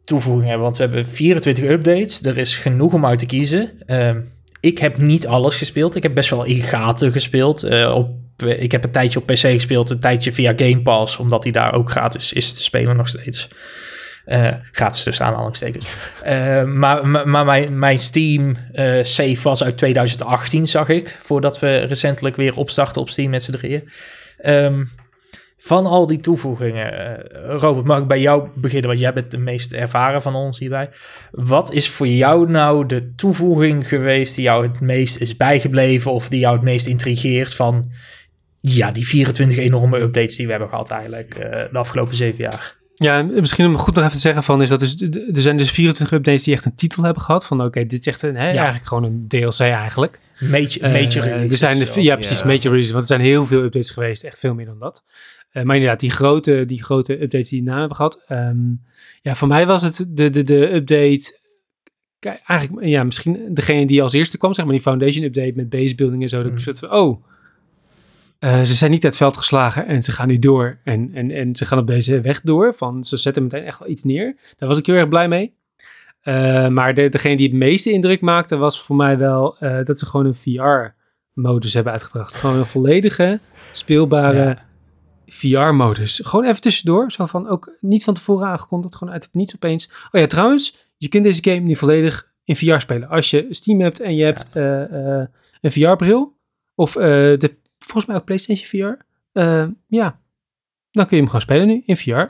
[0.03, 2.23] toevoegingen hebben, want we hebben 24 updates.
[2.23, 3.71] Er is genoeg om uit te kiezen.
[3.85, 4.19] Ehm,
[4.59, 5.95] ik heb niet alles gespeeld.
[5.95, 7.63] Ik heb best wel in gaten gespeeld.
[7.63, 11.17] Eh, op, eh, ik heb een tijdje op PC gespeeld, een tijdje via Game Pass,
[11.17, 13.47] omdat die daar ook gratis is te spelen nog steeds.
[14.27, 15.85] Eh, gratis tussen aanhalingstekens.
[16.23, 21.15] Eh, maar maar, maar mijn, mijn Steam eh, save was uit 2018, zag ik.
[21.19, 23.89] Voordat we recentelijk weer opstarten op Steam met z'n drieën.
[24.37, 24.85] Ehm,
[25.57, 27.21] van al die toevoegingen,
[27.59, 28.87] Robert, mag ik bij jou beginnen?
[28.87, 30.89] Want jij bent de meest ervaren van ons hierbij.
[31.31, 36.11] Wat is voor jou nou de toevoeging geweest die jou het meest is bijgebleven...
[36.11, 37.91] of die jou het meest intrigeert van...
[38.59, 41.35] ja, die 24 enorme updates die we hebben gehad eigenlijk
[41.71, 42.76] de afgelopen zeven jaar?
[42.99, 45.01] Ja, en misschien om goed nog even te zeggen van, is dat dus,
[45.33, 47.45] er zijn dus 24 updates die echt een titel hebben gehad.
[47.45, 50.19] Van oké, dit is echt een, hè, eigenlijk gewoon een DLC eigenlijk.
[50.39, 52.91] Major, Eh, major releases, er zijn, de- ja, precies, major releases.
[52.91, 55.03] Want er zijn heel veel updates geweest, echt veel meer dan dat.
[55.51, 58.23] Eh, maar inderdaad, die grote, die grote updates die na hebben gehad.
[58.27, 58.57] ehm,
[59.21, 61.39] ja, voor mij was het de, de, de update...
[62.45, 65.95] Eigenlijk, ja, misschien degene die als eerste kwam, zeg maar die foundation update met base
[65.95, 66.43] building en zo.
[66.43, 66.75] Dat Mm.
[66.75, 67.23] van, oh,
[68.39, 70.77] eh, ze zijn niet uit het veld geslagen en ze gaan nu door.
[70.83, 72.73] En, en, en ze gaan op deze weg door.
[72.73, 74.35] Van, ze zetten meteen echt wel iets neer.
[74.57, 75.55] Daar was ik heel erg blij mee.
[76.21, 79.99] Eh, maar de, degene die het meeste indruk maakte was voor mij wel eh, dat
[79.99, 82.35] ze gewoon een VR-modus hebben uitgebracht.
[82.35, 83.39] Gewoon een volledige,
[83.71, 84.65] speelbare Ja.
[85.27, 86.21] VR-modus.
[86.23, 87.11] Gewoon even tussendoor.
[87.11, 88.95] Zo van ook niet van tevoren aangekondigd.
[88.95, 89.91] Gewoon uit het niets opeens.
[90.11, 93.09] Oh ja, trouwens, je kunt deze game nu volledig in VR spelen.
[93.09, 94.47] Als je Steam hebt en je hebt
[95.61, 96.37] een VR-bril,
[96.75, 100.19] of de, volgens mij ook PlayStation VR, eh, ja,
[100.91, 102.23] dan kun je hem gewoon spelen nu in VR.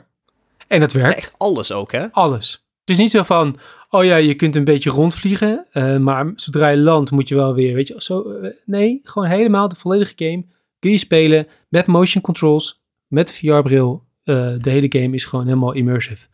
[0.66, 1.16] En dat werkt.
[1.16, 2.06] Echt alles ook, hè?
[2.12, 2.50] Alles.
[2.80, 3.58] Het is niet zo van,
[3.90, 7.54] oh ja, je kunt een beetje rondvliegen, eh, maar zodra je landt moet je wel
[7.54, 8.30] weer, weet je, zo.
[8.32, 10.44] eh, nee, gewoon helemaal de volledige game
[10.78, 14.06] kun je spelen met motion controls, met de VR-bril.
[14.24, 16.26] De hele game is gewoon helemaal immersive.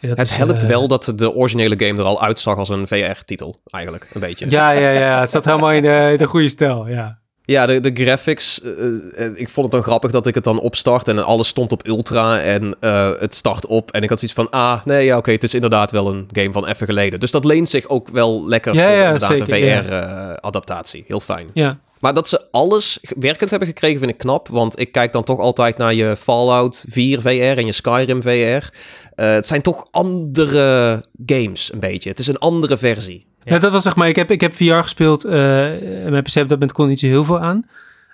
[0.00, 3.60] Dat Het is, helpt wel dat de originele game er al uitzag als een VR-titel,
[3.64, 4.50] eigenlijk, een beetje.
[4.50, 7.18] Ja, ja, ja, het zat helemaal in de, de goede stijl, ja.
[7.44, 8.60] Ja, de, de graphics.
[8.62, 11.72] eh, eh, ik vond het dan grappig dat ik het dan opstart en alles stond
[11.72, 13.90] op ultra en eh, het start op.
[13.90, 16.52] En ik had zoiets van, ah, nee, ja, oké, het is inderdaad wel een game
[16.52, 17.20] van even geleden.
[17.20, 19.82] Dus dat leent zich ook wel lekker Ja, voor ja, inderdaad zeker, een ja.
[19.82, 21.04] VR-adaptatie.
[21.06, 21.48] Heel fijn.
[21.52, 25.24] Ja, Maar dat ze alles werkend hebben gekregen vind ik knap, want ik kijk dan
[25.24, 28.28] toch altijd naar je Fallout 4 VR en je Skyrim VR.
[28.28, 32.10] Eh, het zijn toch andere games, een beetje.
[32.10, 33.26] Het is een andere versie.
[33.44, 33.58] Ja.
[33.58, 36.34] dat was zeg maar, ik heb, ik heb VR gespeeld eh, en mijn PC op
[36.34, 37.66] dat moment kon niet zo heel veel aan.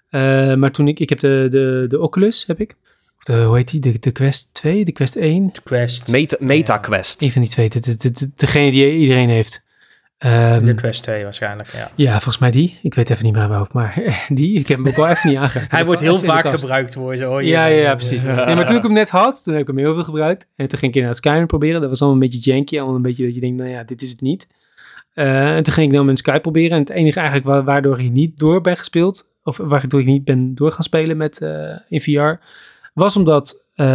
[0.09, 2.75] Eh, maar toen ik, ik heb de, de, de Oculus, heb ik.
[3.19, 3.81] Of de, hoe heet die?
[3.81, 5.53] De, de Quest 2, de Quest 1.
[5.65, 6.09] Quest.
[6.11, 7.23] Meta, MetaQuest.
[7.23, 9.65] Een van die twee, de, de, de- de- degene die iedereen heeft.
[10.19, 11.91] Ehm, De Quest 2 waarschijnlijk, ja.
[11.95, 12.79] ja, volgens mij die.
[12.83, 14.59] Ik weet even niet meer uit mijn hoofd, maar die.
[14.59, 15.71] Ik heb hem ook wel even niet aangeraakt.
[15.71, 17.41] Hij wordt heel de vaak gebruikt voor zo.
[17.41, 18.23] Ja, ja, ja, precies.
[18.23, 20.47] Nee, maar toen ik hem net had, toen heb ik hem heel veel gebruikt.
[20.57, 21.81] En toen ging ik inderdaad Skyrim proberen.
[21.81, 22.77] Dat was allemaal een beetje janky.
[22.77, 24.47] Allemaal een beetje dat je denkt, nou ja, dit is het niet.
[25.17, 26.71] Eh, en toen ging ik nou met Sky proberen.
[26.71, 30.25] En het enige eigenlijk wa- waardoor ik niet door ben gespeeld, of waardoor ik niet
[30.25, 32.45] ben door gaan spelen met, eh, in VR,
[32.95, 33.87] was omdat eh,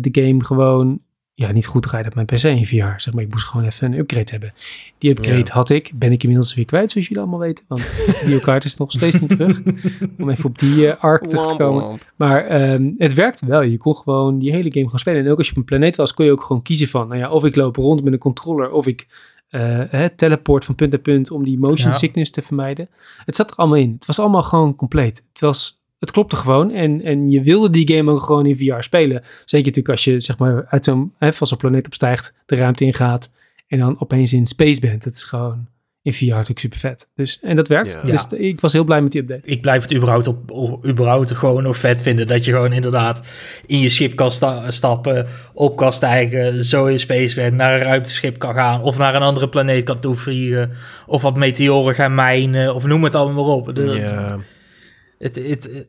[0.00, 1.00] de game gewoon
[1.34, 2.74] ja, niet goed rijdt op mijn PC in VR.
[2.96, 4.52] Zeg maar, ik moest gewoon even een upgrade hebben.
[4.98, 5.44] Die upgrade Ja.
[5.52, 7.64] had ik, ben ik inmiddels weer kwijt, zoals jullie allemaal weten.
[7.68, 7.94] Want
[8.26, 9.60] die kaart is nog steeds niet terug.
[10.18, 11.82] Om even op die eh, arc terug te komen.
[11.84, 12.12] womp.
[12.16, 13.62] Maar ehm, het werkte wel.
[13.62, 15.24] Je kon gewoon die hele game gewoon spelen.
[15.24, 17.08] En ook als je op een planeet was, kon je ook gewoon kiezen van...
[17.08, 19.06] Nou ja, of ik loop rond met een controller, of ik
[19.48, 21.30] eh, hè, teleport van punt naar punt...
[21.30, 21.96] om die motion Ja.
[21.96, 22.88] sickness te vermijden.
[23.24, 23.92] Het zat er allemaal in.
[23.94, 25.22] Het was allemaal gewoon compleet.
[25.32, 26.70] Het, was, het klopte gewoon.
[26.70, 29.22] En, en je wilde die game ook gewoon in VR spelen.
[29.44, 31.12] Zeker natuurlijk als je zeg maar uit zo'n...
[31.18, 33.30] Hè, van zo'n planeet opstijgt, de ruimte ingaat...
[33.66, 35.04] en dan opeens in space bent.
[35.04, 35.66] Dat is gewoon
[36.02, 37.10] in VR natuurlijk super vet.
[37.14, 37.92] Dus, en dat werkt.
[37.92, 38.10] Ja.
[38.10, 39.48] Dus ik was heel blij met die update.
[39.48, 43.22] Ik blijf het überhaupt, op, op- überhaupt gewoon nog vet vinden dat je gewoon inderdaad
[43.66, 47.82] in je schip kan sta- stappen, op kan stijgen, zo in space bent, naar een
[47.86, 50.72] ruimteschip kan gaan of naar een andere planeet kan toevliegen
[51.06, 53.74] of wat meteoren gaan mijnen of noem het allemaal maar op.
[53.74, 54.38] De- Ja.
[55.18, 55.86] het, het,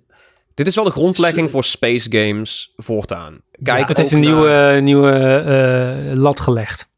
[0.54, 3.42] Dit is wel de grondlegging voor space games voortaan.
[3.64, 6.90] Kijk het heeft een naar- nieuwe, nieuwe eh, lat gelegd.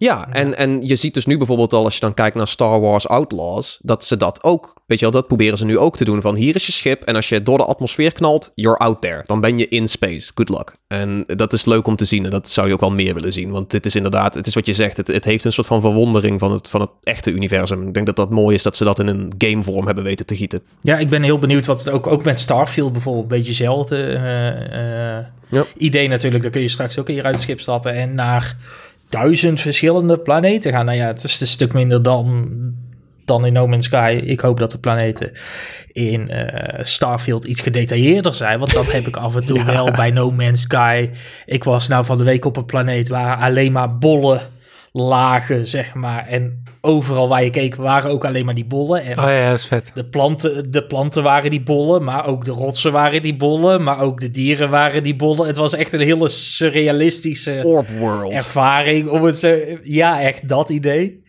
[0.00, 2.80] Ja, en, en je ziet dus nu bijvoorbeeld al als je dan kijkt naar Star
[2.80, 6.04] Wars Outlaws, dat ze dat ook, weet je wel, dat proberen ze nu ook te
[6.04, 6.20] doen.
[6.20, 9.20] Van hier is je schip en als je door de atmosfeer knalt, you're out there.
[9.24, 10.32] Dan ben je in space.
[10.34, 10.72] Good luck.
[10.86, 13.32] En dat is leuk om te zien en dat zou je ook wel meer willen
[13.32, 13.50] zien.
[13.50, 15.80] Want dit is inderdaad, het is wat je zegt, het, het heeft een soort van
[15.80, 17.86] verwondering van het, van het echte universum.
[17.86, 20.36] Ik denk dat dat mooi is dat ze dat in een gamevorm hebben weten te
[20.36, 20.62] gieten.
[20.82, 23.96] ja, ik ben heel benieuwd wat het ook, ook met Starfield bijvoorbeeld, een beetje hetzelfde
[23.96, 25.26] eh, eh,
[25.76, 26.42] idee natuurlijk.
[26.42, 28.56] Dan kun je straks ook in je ruimteschip stappen en naar
[29.10, 30.84] duizend verschillende planeten gaan.
[30.84, 32.48] Nou ja, het is een stuk minder dan,
[33.24, 34.20] dan in No Man's Sky.
[34.24, 35.32] Ik hoop dat de planeten
[35.92, 38.58] in eh, Starfield iets gedetailleerder zijn.
[38.58, 41.10] Want dat heb ik af en toe wel bij No Man's Sky.
[41.46, 44.40] Ik was nou van de week op een planeet waar alleen maar bollen
[44.92, 46.26] lagen, zeg maar.
[46.26, 49.02] En overal waar je keek waren ook alleen maar die bollen.
[49.02, 49.90] En Oh ja, dat is vet.
[49.94, 54.00] de planten, de planten waren die bollen, maar ook de rotsen waren die bollen, maar
[54.00, 55.46] ook de dieren waren die bollen.
[55.46, 58.32] Het was echt een hele surrealistische Orb World.
[58.32, 59.58] ervaring om het zo...
[59.82, 61.22] Ja, echt dat idee.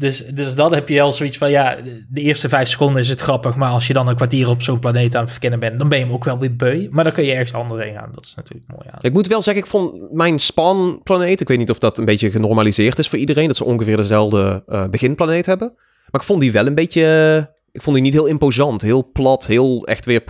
[0.00, 1.76] Dus, dus dan heb je al zoiets van, ja,
[2.08, 4.78] de eerste vijf seconden is het grappig, maar als je dan een kwartier op zo'n
[4.78, 6.88] planeet aan het verkennen bent, dan ben je hem ook wel weer beu.
[6.90, 8.10] Maar dan kun je ergens anders heen gaan.
[8.12, 8.98] Dat is natuurlijk mooi aan.
[9.00, 12.30] Ik moet wel zeggen, ik vond mijn spawnplaneet, ik weet niet of dat een beetje
[12.30, 15.72] genormaliseerd is voor iedereen, dat ze ongeveer dezelfde eh, beginplaneet hebben.
[16.10, 17.04] Maar ik vond die wel een beetje,
[17.36, 20.24] eh, ik vond die niet heel imposant, heel plat, heel echt weer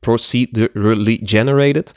[0.00, 1.92] procedurally generated.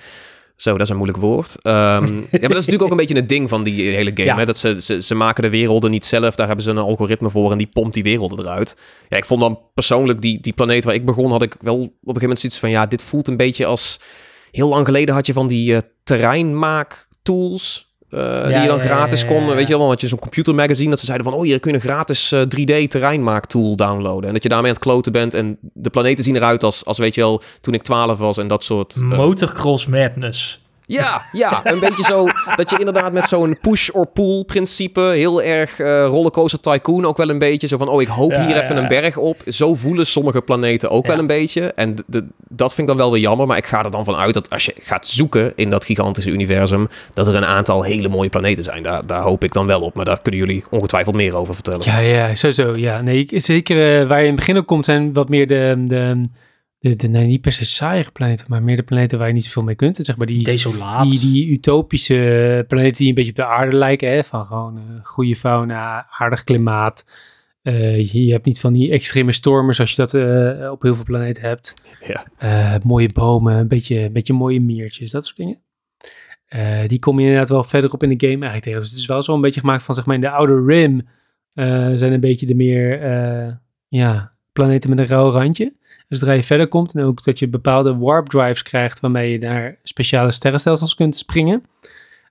[0.55, 1.55] Zo, dat is een moeilijk woord.
[1.61, 4.27] Ehm, ja, maar dat is natuurlijk ook een beetje het ding van die hele game.
[4.27, 4.37] Ja.
[4.37, 4.45] Hè?
[4.45, 6.35] Dat ze, ze, ze maken de werelden niet zelf.
[6.35, 8.77] Daar hebben ze een algoritme voor en die pompt die werelden eruit.
[9.09, 11.81] Ja, ik vond dan persoonlijk die, die planeet waar ik begon, had ik wel op
[11.81, 12.69] een gegeven moment zoiets van...
[12.69, 13.99] Ja, dit voelt een beetje als...
[14.51, 17.92] Heel lang geleden had je van die eh, terreinmaak tools...
[18.13, 19.45] eh, die je dan gratis kon.
[19.47, 21.37] Weet je wel, had je zo'n computermagazine dat ze zeiden van...
[21.37, 24.27] Oh, je een gratis eh, 3D terreinmaaktool downloaden.
[24.27, 25.33] En dat je daarmee aan het kloten bent.
[25.33, 28.47] En de planeten zien eruit als, als weet je wel, toen ik 12 was en
[28.47, 28.95] dat soort...
[28.95, 30.62] eh, Motocross Madness.
[30.85, 36.05] Ja, ja, een beetje zo dat je inderdaad met zo'n push-or-pull principe, heel erg eh,
[36.05, 38.75] rollercoaster tycoon ook wel een beetje, zo van, oh, ik hoop Ja, hier ja, even
[38.75, 38.81] ja.
[38.81, 39.41] een berg op.
[39.47, 41.71] Zo voelen sommige planeten ook wel een beetje.
[41.75, 44.05] En d- d- dat vind ik dan wel weer jammer, maar ik ga er dan
[44.05, 47.83] van uit dat als je gaat zoeken in dat gigantische universum, dat er een aantal
[47.83, 48.83] hele mooie planeten zijn.
[48.83, 51.81] Daar, daar hoop ik dan wel op, maar daar kunnen jullie ongetwijfeld meer over vertellen.
[51.83, 52.75] Ja, ja, sowieso.
[52.75, 55.83] Ja, nee, zeker eh, waar je in het begin op komt zijn wat meer de,
[55.87, 56.21] de,
[56.83, 59.45] de, de nee, niet per se saaie planeten, maar meer de planeten waar je niet
[59.45, 59.99] zoveel mee kunt.
[60.01, 61.09] Zeg maar die, Desolaat.
[61.09, 64.83] die, die utopische planeten die een beetje op de aarde lijken, hè, van gewoon eh,
[65.03, 67.05] goede fauna, aardig klimaat.
[67.61, 70.95] Eh, je, je hebt niet van die extreme stormen zoals je dat eh, op heel
[70.95, 71.73] veel planeten hebt.
[72.39, 72.79] Ja.
[72.83, 75.61] Mooie bomen, een beetje, een beetje mooie meertjes, dat soort dingen.
[76.87, 78.79] Die kom je inderdaad wel verder op in de game eigenlijk tegen.
[78.79, 81.07] Dus het is wel zo een beetje gemaakt van, zeg maar, in de Outer Rim
[81.97, 83.01] zijn een beetje de meer,
[83.87, 85.73] ja, planeten met een rauw randje.
[86.07, 89.39] Dus zodra je verder komt en ook dat je bepaalde warp drives krijgt waarmee je
[89.39, 91.63] naar speciale sterrenstelsels kunt springen,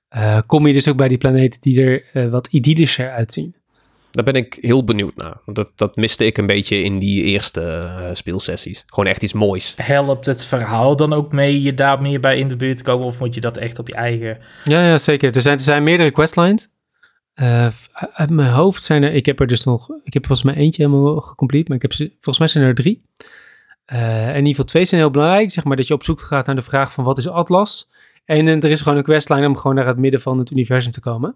[0.09, 3.55] eh, kom je dus ook bij die planeten die er eh, wat idyllischer uitzien.
[4.13, 5.37] Daar ben ik heel benieuwd naar.
[5.45, 8.85] Want dat, dat miste ik een beetje in die eerste eh, speelsessies.
[8.87, 9.75] Gewoon echt iets moois.
[9.77, 13.07] Helpt het verhaal dan ook mee je daar meer bij in de buurt te komen?
[13.07, 14.39] Of moet je dat echt op je eigen...
[14.65, 15.35] Ja, ja zeker.
[15.35, 16.71] Er zijn, er zijn meerdere questlines.
[17.35, 20.63] Eh, uit mijn hoofd zijn er, ik heb er dus nog, ik heb volgens mij
[20.63, 23.03] eentje helemaal gecomplete, maar ik heb ze, volgens mij zijn er drie.
[23.93, 26.21] Eh, en in ieder geval twee zijn heel belangrijk, zeg maar dat je op zoek
[26.21, 27.91] gaat naar de vraag van wat is Atlas?
[28.25, 30.93] En eh, er is gewoon een questline om gewoon naar het midden van het universum
[30.93, 31.35] te komen.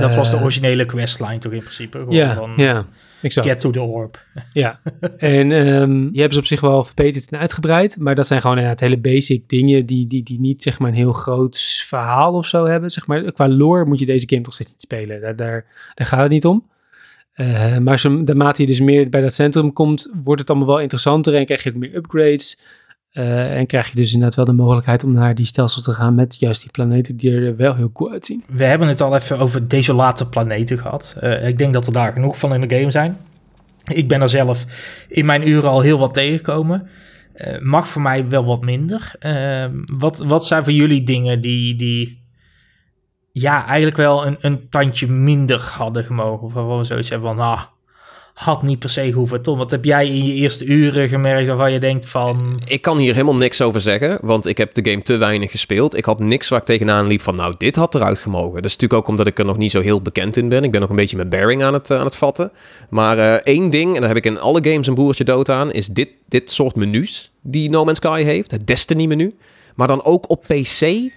[0.00, 1.98] dat was de Eh, originele questline toch in principe?
[1.98, 2.86] Gewoon Ja, van ja,
[3.22, 3.46] exact.
[3.46, 4.24] Get to the orb.
[4.52, 4.80] Ja,
[5.18, 7.96] en ehm, die hebben ze op zich wel verbeterd en uitgebreid.
[7.98, 10.88] Maar dat zijn gewoon ja, het hele basic dingen die, die, die niet zeg maar
[10.88, 12.90] een heel groot verhaal of zo hebben.
[12.90, 15.20] Zeg maar, qua lore moet je deze game toch steeds niet spelen.
[15.20, 16.64] Daar, daar, daar gaat het niet om.
[17.36, 20.80] Eh, maar zo, naarmate je dus meer bij dat centrum komt, wordt het allemaal wel
[20.80, 22.60] interessanter en krijg je ook meer upgrades.
[23.10, 26.14] Eh, en krijg je dus inderdaad wel de mogelijkheid om naar die stelsels te gaan
[26.14, 28.44] met juist die planeten die er wel heel cool uitzien.
[28.46, 31.16] We hebben het al even over desolate planeten gehad.
[31.20, 33.16] Eh, ik denk dat er daar genoeg van in de game zijn.
[33.92, 34.66] Ik ben er zelf
[35.08, 36.88] in mijn uren al heel wat tegengekomen.
[37.62, 39.12] Mag voor mij wel wat minder.
[39.98, 42.25] Wat, wat zijn voor jullie dingen die, die
[43.40, 46.46] ja, eigenlijk wel een, een tandje minder hadden gemogen?
[46.46, 47.62] Of gewoon zoiets hebben van, ah,
[48.34, 49.42] had niet per se hoeven.
[49.42, 52.60] Tom, wat heb jij in je eerste uren gemerkt waarvan je denkt van...
[52.66, 55.96] Ik kan hier helemaal niks over zeggen, want ik heb de game te weinig gespeeld.
[55.96, 58.54] Ik had niks waar ik tegenaan liep van, nou, dit had eruit gemogen.
[58.54, 60.64] Dat is natuurlijk ook omdat ik er nog niet zo heel bekend in ben.
[60.64, 62.52] Ik ben nog een beetje mijn bearing aan het, eh, aan het vatten.
[62.90, 65.72] Maar eh, één ding, en daar heb ik in alle games een boertje dood aan,
[65.72, 68.50] is dit, dit soort menus die No Man's Sky heeft.
[68.50, 69.34] Het Destiny-menu.
[69.76, 70.80] Maar dan ook op PC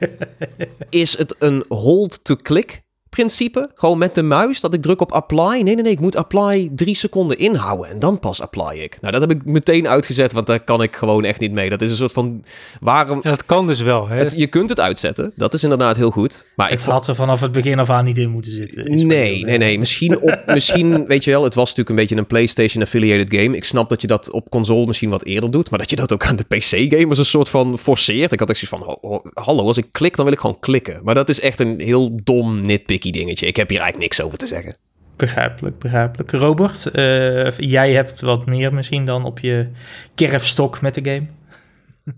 [0.89, 3.69] is het een hold-to-click principe.
[3.75, 5.49] Gewoon met de muis, dat ik druk op apply.
[5.49, 8.97] Nee, nee, nee, ik moet apply drie seconden inhouden en dan pas apply ik.
[9.01, 11.69] Nou, dat heb ik meteen uitgezet, want daar kan ik gewoon echt niet mee.
[11.69, 12.43] Dat is een soort van,
[12.79, 13.19] waarom...
[13.23, 14.07] Ja, dat kan dus wel.
[14.07, 14.17] Hè?
[14.17, 16.47] Het, je kunt het uitzetten, dat is inderdaad heel goed.
[16.55, 16.95] Maar ik Het vond...
[16.95, 18.83] had er vanaf het begin af aan niet in moeten zitten.
[19.07, 19.77] Nee, ik nee, nee.
[19.79, 23.55] Misschien, op, misschien, weet je wel, het was natuurlijk een beetje een PlayStation-affiliated game.
[23.55, 26.13] Ik snap dat je dat op console misschien wat eerder doet, maar dat je dat
[26.13, 28.31] ook aan de PC-game als een soort van forceert.
[28.31, 30.99] Ik had echt zoiets van, hallo, als ik klik, dan wil ik gewoon klikken.
[31.03, 32.55] Maar dat is echt een heel dom,
[33.01, 33.47] dingetje.
[33.47, 34.75] Ik heb hier eigenlijk niks over te zeggen.
[35.15, 36.31] Begrijpelijk, begrijpelijk.
[36.31, 39.67] Robert, eh, jij hebt wat meer misschien dan op je
[40.15, 41.27] kerfstok met de game.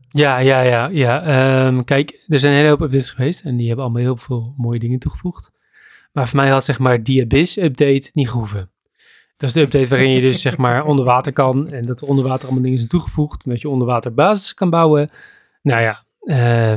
[0.10, 1.24] Ja, ja, ja, ja.
[1.24, 4.54] Ehm, kijk, er zijn een hele hoop updates geweest en die hebben allemaal heel veel
[4.58, 5.52] mooie dingen toegevoegd.
[6.12, 8.72] Maar voor mij had zeg maar die Abyss-update niet gehoeven.
[9.38, 12.08] Dat is de update waarin je dus zeg maar onder water kan en dat er
[12.08, 15.12] onder water allemaal dingen zijn toegevoegd en dat je onder water basis kan bouwen.
[15.62, 16.04] Nou ja.
[16.22, 16.72] Eh,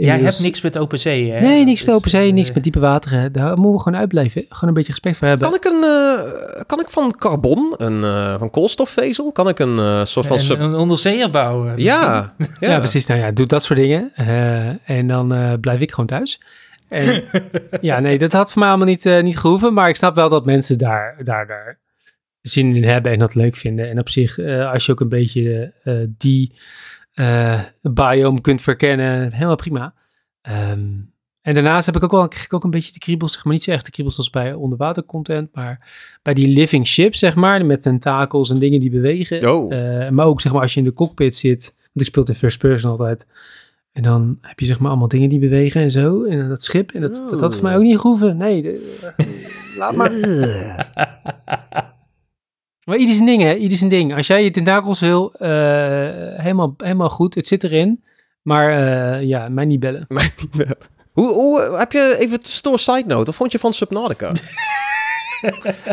[0.00, 1.40] Jij hebt niks met OpenZee, hè?
[1.40, 3.32] Nee, niks met open zee, eh, niks met diepe wateren.
[3.32, 4.44] Daar moeten we gewoon uitblijven.
[4.48, 5.50] Gewoon een beetje respect voor hebben.
[5.50, 10.06] Kan ik, een, eh, kan ik van carbon, een, eh, van koolstofvezel, kan ik een
[10.06, 10.36] soort van...
[10.36, 11.74] een, sub- een onderzeeër bouwen.
[11.82, 13.06] ja, Ja, precies.
[13.06, 14.10] Nou ja, doe dat soort dingen.
[14.14, 16.40] Eh, en dan eh, blijf ik gewoon thuis.
[16.88, 17.24] En,
[17.80, 19.74] ja, nee, dat had voor mij allemaal niet, eh, niet gehoeven.
[19.74, 21.78] Maar ik snap wel dat mensen daar, daar, daar
[22.42, 23.90] zin in hebben en dat leuk vinden.
[23.90, 26.54] En op zich, eh, als je ook een beetje eh, die
[27.20, 29.94] eh biome kunt verkennen, helemaal prima.
[30.42, 30.88] Ehm,
[31.40, 33.52] en daarnaast heb ik ook wel kreeg ik ook een beetje de kriebels, zeg maar
[33.52, 35.88] niet zo echt de kriebels als bij onderwater content, maar
[36.22, 39.50] bij die living ships, zeg maar, met tentakels en dingen die bewegen.
[39.50, 39.74] Oh.
[39.74, 42.32] Eh, maar ook zeg maar als je in de cockpit zit, want ik speel het
[42.32, 43.26] in first person altijd.
[43.92, 46.24] En dan heb je zeg maar allemaal dingen die bewegen en zo.
[46.24, 46.90] En dat schip.
[46.90, 48.36] En dat, dat had voor mij ook niet gehoeven.
[48.36, 49.12] Nee, de-
[49.78, 50.10] laat maar.
[52.90, 53.54] Maar ieder zijn ding, hè?
[53.54, 54.16] Ieder zijn ding.
[54.16, 55.48] Als jij je tentakels wil, eh,
[56.36, 57.34] helemaal, helemaal goed.
[57.34, 58.02] Het zit erin.
[58.42, 60.06] Maar eh, ja, mij niet bellen.
[61.12, 64.32] hoe, hoe, eh, heb je even tussendoor side note, wat vond je van Subnautica?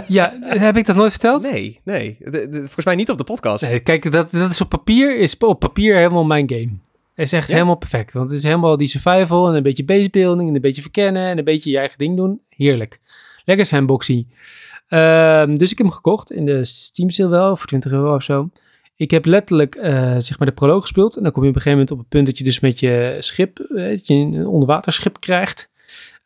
[0.07, 1.41] Ja, heb ik dat nooit verteld?
[1.51, 2.15] nee, nee.
[2.19, 3.63] De- de- volgens mij niet op de podcast.
[3.65, 6.69] Nee, kijk, dat, dat is op papier, is op papier helemaal mijn game.
[7.15, 7.53] is echt Ja.
[7.53, 8.13] helemaal perfect.
[8.13, 11.37] Want het is helemaal die survival en een beetje basebuilding en een beetje verkennen en
[11.37, 12.41] een beetje je eigen ding doen.
[12.49, 12.99] Heerlijk.
[13.45, 14.25] Lekker sandboxy.
[14.87, 18.23] Ehm, dus ik heb hem gekocht in de Steam sale wel, voor 20 euro of
[18.23, 18.49] zo.
[18.95, 21.17] Ik heb letterlijk eh, zeg maar de proloog gespeeld.
[21.17, 22.79] En dan kom je op een gegeven moment op het punt dat je dus met
[22.79, 25.71] je schip, eh, dat je een onderwaterschip krijgt.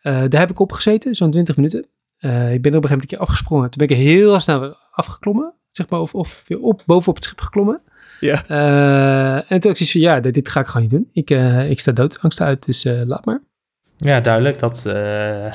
[0.01, 1.85] Eh, daar heb ik op gezeten, zo'n 20 minuten.
[2.17, 3.69] Eh, ik ben er op een gegeven moment een keer afgesprongen.
[3.69, 7.23] Toen ben ik heel snel weer afgeklommen, zeg maar, of, of weer op, bovenop het
[7.23, 7.81] schip geklommen.
[8.19, 8.43] Ja.
[8.47, 11.09] Eh, en toen had ik zoiets van, ja, dit, dit ga ik gewoon niet doen.
[11.13, 13.41] Ik, eh, ik sta doodsangst uit, dus eh, laat maar.
[13.97, 14.59] Ja, duidelijk.
[14.59, 15.53] Dat eh,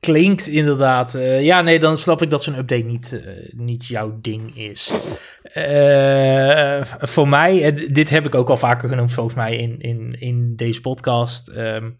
[0.00, 1.14] klinkt inderdaad.
[1.14, 4.92] eh, ja, nee, dan snap ik dat zo'n update niet, eh, niet jouw ding is.
[5.42, 10.56] Eh, voor mij, dit heb ik ook al vaker genoemd volgens mij in, in, in
[10.56, 11.48] deze podcast.
[11.48, 11.90] Ehm,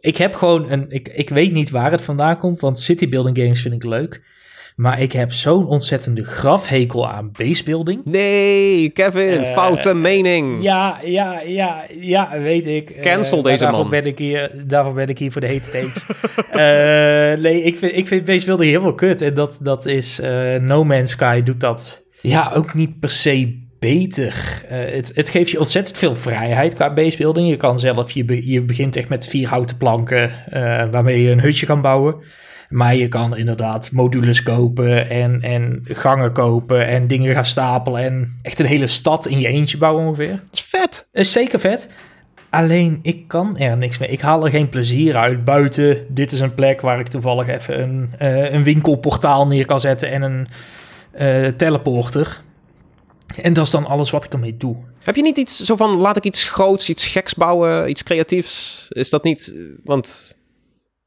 [0.00, 0.84] ik heb gewoon een.
[0.88, 4.22] Ik, ik weet niet waar het vandaan komt, want citybuilding games vind ik leuk.
[4.76, 8.00] Maar ik heb zo'n ontzettende grafhekel aan basebuilding.
[8.04, 10.62] Nee, Kevin, Eh, foute mening.
[10.62, 12.90] Ja, ja, ja, ja, weet ik.
[12.90, 13.90] Eh, Cancel maar deze daarvoor man.
[13.90, 16.06] Ben ik hier, daarvoor ben ik hier voor de hete takes.
[16.52, 19.22] Eh, nee, ik vind, ik vind basebuilding helemaal kut.
[19.22, 20.20] En dat, dat is...
[20.20, 24.62] eh, no Man's Sky doet dat ja, ook niet per se beter.
[24.68, 27.48] Eh, het, het geeft je ontzettend veel vrijheid qua basebuilding.
[27.48, 28.10] Je kan zelf...
[28.10, 30.30] Je, be- je begint echt met vier houten planken...
[30.50, 32.16] eh, waarmee je een hutje kan bouwen.
[32.72, 38.38] Maar je kan inderdaad modules kopen en, en gangen kopen en dingen gaan stapelen en
[38.42, 40.28] echt een hele stad in je eentje bouwen ongeveer.
[40.30, 41.08] Dat is vet.
[41.12, 41.90] Is zeker vet.
[42.50, 44.08] Alleen ik kan er niks mee.
[44.08, 46.06] Ik haal er geen plezier uit buiten.
[46.08, 50.10] Dit is een plek waar ik toevallig even een, eh, een winkelportaal neer kan zetten
[50.10, 50.48] en een
[51.12, 52.40] eh, teleporter.
[53.36, 54.76] En dat is dan alles wat ik ermee doe.
[55.04, 58.86] Heb je niet iets zo van, laat ik iets groots, iets geks bouwen, iets creatiefs?
[58.88, 60.36] Is dat niet, eh, want...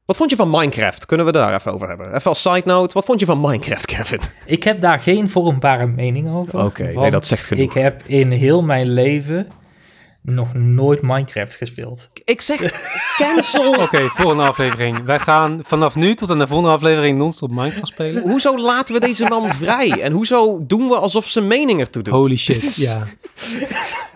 [0.06, 1.06] Wat vond je van Minecraft?
[1.06, 2.14] Kunnen we daar even over hebben?
[2.14, 4.20] Even als side note, wat vond je van Minecraft, Kevin?
[4.44, 6.64] Ik heb daar geen vormbare mening over.
[6.64, 7.64] Oké, nee, dat zegt genoeg.
[7.64, 9.48] Ik heb in heel mijn leven
[10.22, 12.10] nog nooit Minecraft gespeeld.
[12.24, 12.60] Ik zeg,
[13.22, 13.74] cancel!
[13.74, 15.04] Oké, volgende aflevering.
[15.04, 18.22] Wij gaan vanaf nu tot aan de volgende aflevering non-stop Minecraft spelen.
[18.22, 19.90] Hoezo laten we deze man vrij?
[20.02, 22.14] En hoezo doen we alsof zijn mening ertoe doet?
[22.14, 23.02] Holy shit, ja.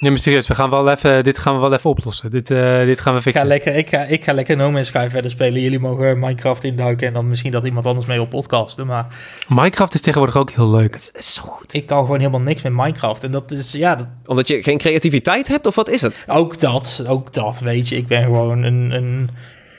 [0.00, 2.30] Nee, maar serieus, we gaan wel even, dit gaan we wel even oplossen.
[2.30, 3.46] Dit, eh, dit gaan we Ik ga, fixen.
[3.46, 5.60] lekker, ik, ga, ik ga lekker No Man's Sky verder spelen.
[5.60, 8.86] Jullie mogen Minecraft induiken en dan misschien dat iemand anders mee op podcasten.
[8.86, 9.06] Maar
[9.48, 10.94] Minecraft is tegenwoordig ook heel leuk.
[10.94, 11.74] Het is zo goed.
[11.74, 13.24] ik kan gewoon helemaal niks met Minecraft.
[13.24, 16.24] En dat is, ja, dat, Omdat je geen creativiteit hebt, of wat is het?
[16.28, 17.96] ook dat, ook dat, weet je.
[17.96, 19.30] Ik ben gewoon een, een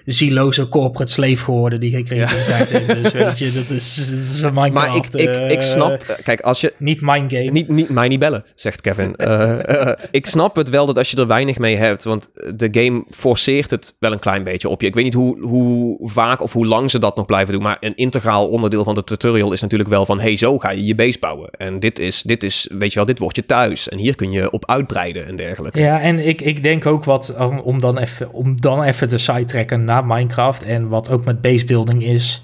[0.06, 3.04] zieloze corporate slave geworden die geen creativiteit heeft.
[3.04, 4.88] Dus weet je, dat is, dat is een Minecraft.
[4.88, 7.52] Maar ik, ik, ik eh, snap, eh, kijk, als je, Niet mijn game.
[7.52, 9.16] Niet, niet, mij niet bellen, zegt Kevin.
[9.32, 13.04] Eh, ik snap het wel dat als je er weinig mee hebt, want de game
[13.10, 14.88] forceert het wel een klein beetje op je.
[14.88, 17.78] Ik weet niet hoe, hoe vaak of hoe lang ze dat nog blijven doen, maar
[17.80, 20.96] een integraal onderdeel van de tutorial is natuurlijk wel van, hey, zo ga je je
[20.96, 21.50] base bouwen.
[21.50, 23.90] En dit is, dit is, weet je wel, dit wordt je thuis.
[23.90, 25.80] En hier kun je op uitbreiden en dergelijke.
[25.80, 29.18] Ja, en ik, ik denk ook wat, om, om dan even, om dan even te
[29.18, 32.44] sidetracken naar Minecraft en wat ook met basebuilding is,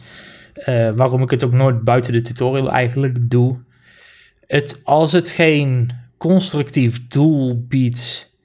[0.54, 3.58] eh, waarom ik het ook nooit buiten de tutorial eigenlijk doe.
[4.48, 8.36] Het, als het geen constructief doel biedt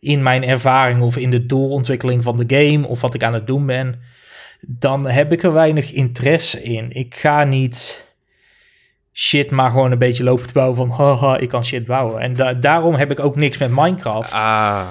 [0.00, 3.46] in mijn ervaring of in de doorontwikkeling van de game of wat ik aan het
[3.46, 4.00] doen ben,
[4.60, 6.90] dan heb ik er weinig interesse in.
[6.90, 8.04] Ik ga niet
[9.12, 12.20] shit maar gewoon een beetje lopen te bouwen van haha, ik kan shit bouwen.
[12.20, 14.86] En da- daarom heb ik ook niks met Minecraft Ah,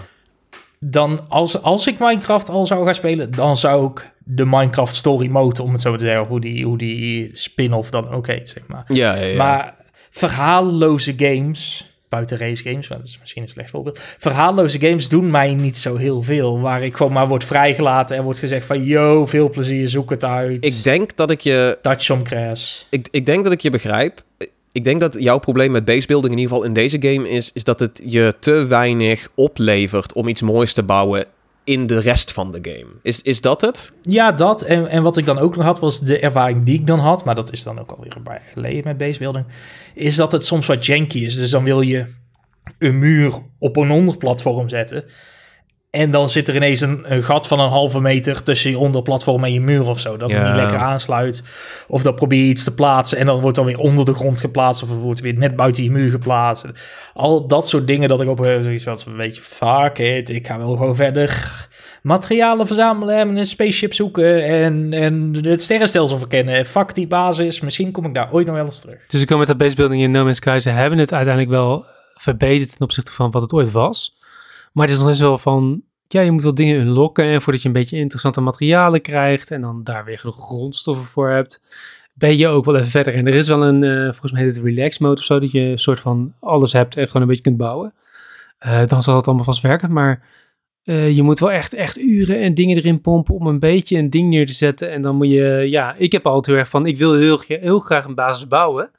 [0.89, 5.27] dan als, als ik Minecraft al zou gaan spelen, dan zou ik de Minecraft Story
[5.27, 8.63] Mode, om het zo te zeggen, hoe die, hoe die spin-off dan ook heet, zeg
[8.67, 8.83] maar.
[8.87, 9.37] ja, ja, ja.
[9.37, 9.75] Maar
[10.09, 13.99] verhaalloze games, buiten race games, maar dat is misschien een slecht voorbeeld.
[13.99, 18.23] Verhaalloze games doen mij niet zo heel veel, waar ik gewoon maar word vrijgelaten en
[18.23, 20.65] wordt gezegd van, yo, veel plezier, zoek het uit.
[20.65, 22.87] ik denk dat ik je Touch some grass.
[22.89, 24.23] Ik, ik denk dat ik je begrijp.
[24.75, 27.63] Ik denk dat jouw probleem met basebuilding in ieder geval in deze game is, is
[27.63, 31.25] dat het je te weinig oplevert om iets moois te bouwen
[31.63, 32.85] in de rest van de game.
[33.01, 33.91] Is, is dat het?
[34.01, 34.61] Ja, dat.
[34.61, 37.25] En, en wat ik dan ook nog had, was de ervaring die ik dan had.
[37.25, 39.45] Maar dat is dan ook alweer een paar jaar geleden met basebuilding.
[39.93, 41.35] Is dat het soms wat janky is.
[41.35, 42.05] Dus dan wil je
[42.79, 45.03] een muur op een onderplatform zetten.
[45.95, 49.43] En dan zit er ineens een, een gat van een halve meter tussen je onderplatform
[49.43, 50.17] en je muur of zo.
[50.17, 51.43] Dat het niet lekker aansluit.
[51.87, 54.39] Of dan probeer je iets te plaatsen en dan wordt dan weer onder de grond
[54.39, 54.83] geplaatst.
[54.83, 56.65] Of het wordt weer net buiten je muur geplaatst.
[57.13, 60.29] Al dat soort dingen dat ik op zoiets had van, weet je, fuck it.
[60.29, 61.67] Ik ga wel gewoon verder
[62.05, 66.65] materialen verzamelen en een spaceship zoeken en, en het sterrenstelsel verkennen.
[66.65, 67.61] Fuck die basis.
[67.61, 68.99] Misschien kom ik daar ooit nog wel eens terug.
[69.07, 70.57] Dus ik kom met dat basebuilding in No Man's Sky.
[70.59, 74.17] Ze hebben het uiteindelijk wel verbeterd ten opzichte van wat het ooit was.
[74.75, 77.25] Maar het is nog eens wel van, ja, je moet wel dingen unlocken.
[77.25, 81.29] En voordat je een beetje interessante materialen krijgt en dan daar weer genoeg grondstoffen voor
[81.29, 81.61] hebt,
[82.13, 83.13] ben je ook wel even verder.
[83.13, 85.51] En er is wel een, eh, volgens mij heet het relax mode of zo, dat
[85.51, 87.93] je een soort van alles hebt en gewoon een beetje kunt bouwen.
[88.57, 89.91] eh, dan zal het allemaal vast werken.
[89.91, 90.23] Maar
[90.83, 94.09] eh, je moet wel echt, echt uren en dingen erin pompen om een beetje een
[94.09, 94.91] ding neer te zetten.
[94.91, 97.79] En dan moet je, ja, ik heb altijd heel erg van, ik wil heel, heel
[97.79, 98.89] graag een basis bouwen.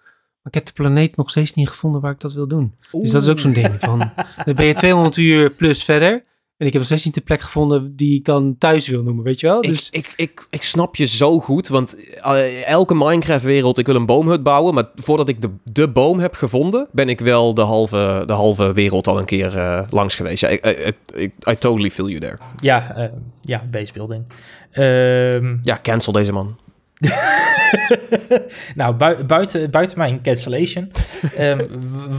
[0.47, 2.75] Maar ik heb de planeet nog steeds niet gevonden waar ik dat wil doen.
[2.93, 3.99] Dus dat is ook zo'n ding van,
[4.45, 6.13] dan ben je 200 uur plus verder.
[6.57, 9.25] En ik heb nog steeds niet de plek gevonden die ik dan thuis wil noemen,
[9.25, 9.61] weet je wel?
[9.63, 13.95] Dus Ik, ik, ik, ik snap je zo goed, want eh, elke Minecraft-wereld, ik wil
[13.95, 17.61] een boomhut bouwen, maar voordat ik de, de boom heb gevonden, ben ik wel de
[17.63, 20.41] halve, de halve wereld al een keer eh, langs geweest.
[20.41, 22.39] Ja, ik, ik, ik- I totally feel you there.
[22.61, 23.09] Ja, eh,
[23.41, 24.25] ja basebuilding.
[24.71, 26.57] Ehm, Ja, cancel deze man.
[28.75, 30.91] nou, bui- buiten, buiten mijn cancellation,
[31.37, 31.67] ehm,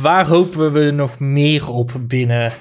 [0.01, 2.51] waar hopen we nog meer op binnen,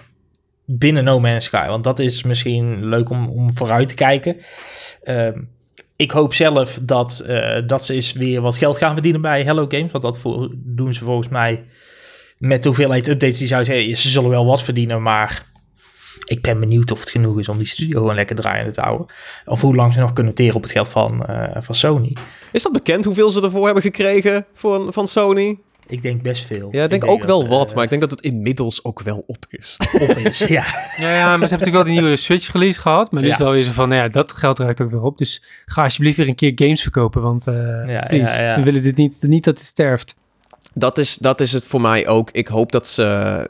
[0.65, 1.67] binnen No Man's Sky?
[1.69, 4.37] Want dat is misschien leuk om, om vooruit te kijken.
[5.03, 5.41] Ehm,
[5.97, 9.65] ik hoop zelf dat, eh, dat ze eens weer wat geld gaan verdienen bij Hello
[9.69, 9.93] Games.
[9.93, 11.65] Want dat voor, doen ze volgens mij
[12.39, 13.97] met de hoeveelheid updates die zou zeggen.
[13.97, 15.45] Ze zullen wel wat verdienen, maar
[16.25, 19.07] ik ben benieuwd of het genoeg is om die studio gewoon lekker draaiende te houden.
[19.45, 22.17] Of hoe lang ze nog kunnen teren op het geld van, eh, van Sony.
[22.53, 25.59] Is dat bekend hoeveel ze ervoor hebben gekregen voor, van Sony?
[25.89, 26.69] Ik denk best veel.
[26.71, 29.01] Ja, ik denk ook dat, wel eh, wat, maar ik denk dat het inmiddels ook
[29.01, 29.77] wel op is.
[30.09, 30.39] op is.
[30.39, 30.65] ja.
[30.97, 33.13] Ja, ja, maar ze hebben natuurlijk wel die nieuwe Switch release gehad.
[33.13, 33.63] Maar nu is Ja.
[33.63, 35.19] zo van, nou ja, dat geld raakt ook weer op.
[35.19, 37.23] Dus ga alsjeblieft weer een keer games verkopen.
[37.23, 37.55] Want eh
[37.87, 38.57] Ja, please, ja, ja.
[38.59, 40.15] we willen dit niet, niet dat het sterft.
[40.75, 42.31] dat, is, dat is het voor mij ook.
[42.31, 43.49] Ik hoop dat ze...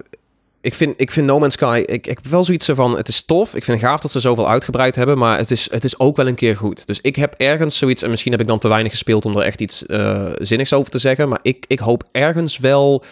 [0.66, 1.82] Ik vind, ik vind No Man's Sky...
[1.86, 2.96] Ik, ik heb wel zoiets van...
[2.96, 3.54] Het is tof.
[3.54, 5.18] Ik vind het gaaf dat ze zoveel uitgebreid hebben.
[5.18, 6.86] Maar het is, het is ook wel een keer goed.
[6.86, 8.02] Dus ik heb ergens zoiets...
[8.02, 10.90] En misschien heb ik dan te weinig gespeeld om er echt iets eh, zinnigs over
[10.90, 11.28] te zeggen.
[11.28, 13.04] Maar ik, ik hoop ergens wel...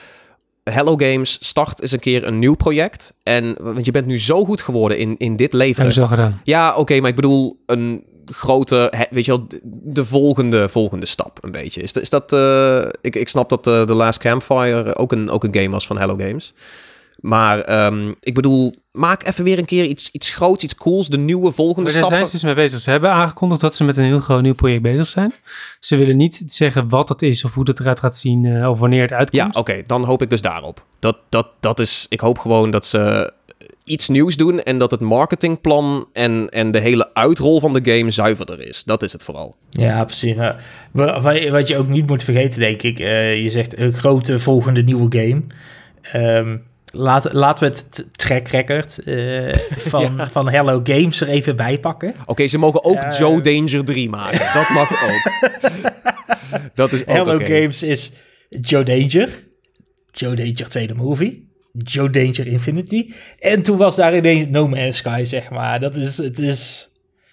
[0.71, 3.15] Hello Games, start eens een keer een nieuw project.
[3.23, 5.77] En, want je bent nu zo goed geworden in, in dit leven.
[5.77, 6.41] Hebben ze al gedaan.
[6.45, 11.39] Ja, oké, maar ik bedoel een grote, weet je wel, de- de volgende, volgende stap
[11.41, 11.81] een beetje.
[11.83, 15.45] Is, is dat, eh, ik, ik snap dat eh, The Last Campfire ook een, ook
[15.45, 16.55] een game was van Hello Games.
[17.25, 21.19] Maar ehm, ik bedoel, maak even weer een keer iets, iets groots, iets cools, de
[21.19, 22.13] nieuwe volgende Maar daar stap.
[22.15, 22.79] zijn ze dus mee bezig.
[22.81, 25.33] Ze hebben aangekondigd dat ze met een heel groot nieuw project bezig zijn.
[25.81, 28.79] Ze willen niet zeggen wat het is of hoe het eruit gaat zien eh, of
[28.79, 29.57] wanneer het Ja, uitkomt.
[29.57, 30.85] oké, dan hoop ik dus daarop.
[30.99, 33.33] Dat, dat, dat is, ik hoop gewoon dat ze
[33.85, 38.11] iets nieuws doen en dat het marketingplan en, en de hele uitrol van de game
[38.11, 38.85] zuiverder is.
[38.85, 39.57] Dat is het vooral.
[39.71, 40.35] Ja, precies.
[40.35, 40.57] Ja.
[40.91, 43.01] Wa- wa- Wat je ook niet moet vergeten, denk ik.
[43.01, 45.43] eh, je zegt een grote volgende nieuwe game.
[46.13, 46.57] Ehm,
[46.95, 49.55] laat, laten we het track record eh,
[49.93, 52.15] van, van Hello Games er even bij pakken.
[52.27, 53.13] Oké, ze mogen ook.
[53.13, 54.53] Joe Danger 3 maken.
[54.55, 55.33] Dat mag ook.
[56.75, 57.39] dat is ook Hello.
[57.39, 58.13] Games is
[58.49, 59.29] Joe Danger.
[60.13, 61.53] Joe Danger tweede movie.
[61.73, 63.13] Joe Danger Infinity.
[63.39, 65.81] En toen was daar ineens No Man's Sky, zeg maar.
[65.81, 66.89] Dat is, het is...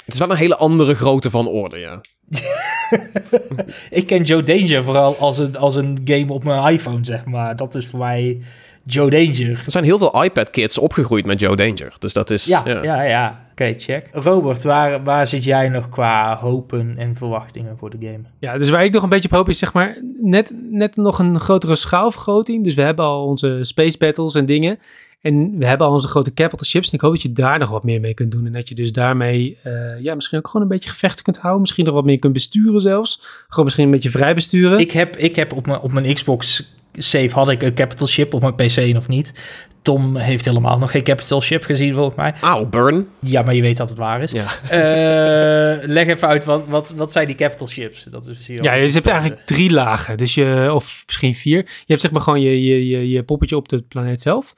[0.05, 2.01] Het is wel een hele andere grootte van orde, ja.
[3.89, 7.55] Ik ken Joe Danger vooral als een, als een game op mijn iPhone, zeg maar.
[7.55, 8.41] Dat is voor mij
[8.85, 9.49] Joe Danger.
[9.49, 11.93] Er zijn heel veel iPad-kids opgegroeid met Joe Danger.
[11.99, 12.45] Dus dat is...
[12.45, 13.49] Ja, ja, ja.
[13.51, 14.09] Oké, check.
[14.11, 18.21] Robert, waar, waar zit jij nog qua hopen en verwachtingen voor de game?
[18.39, 21.19] Ja, dus waar ik nog een beetje op hoop is zeg maar net, net nog
[21.19, 22.63] een grotere schaalvergroting.
[22.63, 24.79] Dus we hebben al onze space battles en dingen.
[25.21, 26.87] En we hebben al onze grote capital ships.
[26.87, 28.45] En ik hoop dat je daar nog wat meer mee kunt doen.
[28.45, 31.61] En dat je dus daarmee eh, ja, misschien ook gewoon een beetje gevechten kunt houden.
[31.61, 33.19] Misschien nog wat meer kunt besturen zelfs.
[33.47, 34.79] Gewoon misschien een beetje vrij besturen.
[34.79, 38.33] Ik heb, ik heb op, mijn, op mijn Xbox save had ik een capital ship,
[38.33, 39.33] op mijn PC nog niet.
[39.81, 42.33] Tom heeft helemaal nog geen capital ship gezien, volgens mij.
[42.41, 43.07] Auw, burn.
[43.19, 44.31] Ja, maar je weet dat het waar is.
[44.31, 44.45] Ja.
[44.69, 48.03] Eh, leg even uit, wat, wat, wat zijn die capital ships?
[48.03, 50.17] Dat is hier Ja, je hebt eigenlijk drie lagen.
[50.17, 51.57] Dus je, of misschien vier.
[51.57, 54.53] Je hebt zeg maar gewoon je, je, je, je poppetje op de planeet zelf.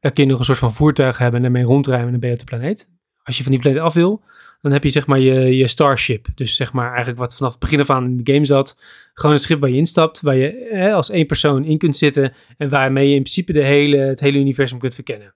[0.00, 2.28] Daar kun je nog een soort van voertuig hebben en daarmee rondrijden en dan ben
[2.28, 2.90] je op de planeet.
[3.22, 4.22] Als je van die planeet af wil,
[4.60, 6.26] dan heb je zeg maar je, je starship.
[6.34, 8.78] Dus zeg maar eigenlijk wat vanaf het begin af aan in de game zat.
[9.18, 12.32] Gewoon een schip waar je instapt, waar je hè, als één persoon in kunt zitten
[12.56, 15.34] en waarmee je in principe de hele, het hele universum kunt verkennen.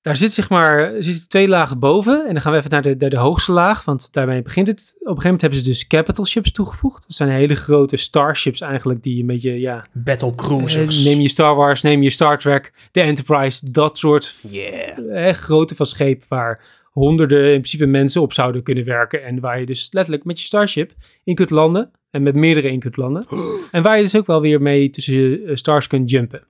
[0.00, 2.26] Daar zit zeg maar zitten twee lagen boven.
[2.26, 3.84] En dan gaan we even naar de, naar de hoogste laag.
[3.84, 4.78] Want daarmee begint het.
[4.80, 7.02] Op een gegeven moment hebben ze dus capital ships toegevoegd.
[7.06, 9.02] Dat zijn hele grote starships eigenlijk.
[9.02, 9.86] Die een beetje, ja...
[9.92, 10.98] Battle Cruisers.
[10.98, 13.70] eh, neem je Star Wars, neem je Star Trek, de Enterprise.
[13.70, 15.28] Dat soort Yeah.
[15.28, 16.64] eh, grootte van schepen waar
[17.00, 19.24] honderden in principe mensen op zouden kunnen werken.
[19.24, 20.92] En waar je dus letterlijk met je starship
[21.24, 21.90] in kunt landen.
[22.10, 23.26] En met meerdere in kunt landen.
[23.70, 26.46] En waar je dus ook wel weer mee tussen eh, stars kunt jumpen.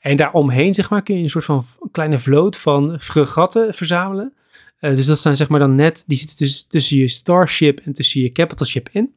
[0.00, 4.34] En daaromheen, zeg maar, kun je een soort van kleine vloot van fregatten verzamelen.
[4.78, 7.92] Eh, dus dat zijn zeg maar dan net, die zitten dus tussen je starship en
[7.92, 9.14] tussen je capital ship in.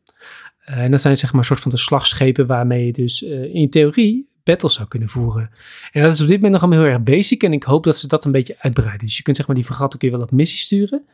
[0.59, 3.21] Eh, en dat zijn zeg maar een soort van de slagschepen waarmee je dus
[3.51, 5.49] in theorie battles zou kunnen voeren.
[5.91, 7.97] En dat is op dit moment nog allemaal heel erg basic en ik hoop dat
[7.97, 9.05] ze dat een beetje uitbreiden.
[9.05, 11.05] Dus je kunt zeg maar die fregatten kun je wel op missie sturen.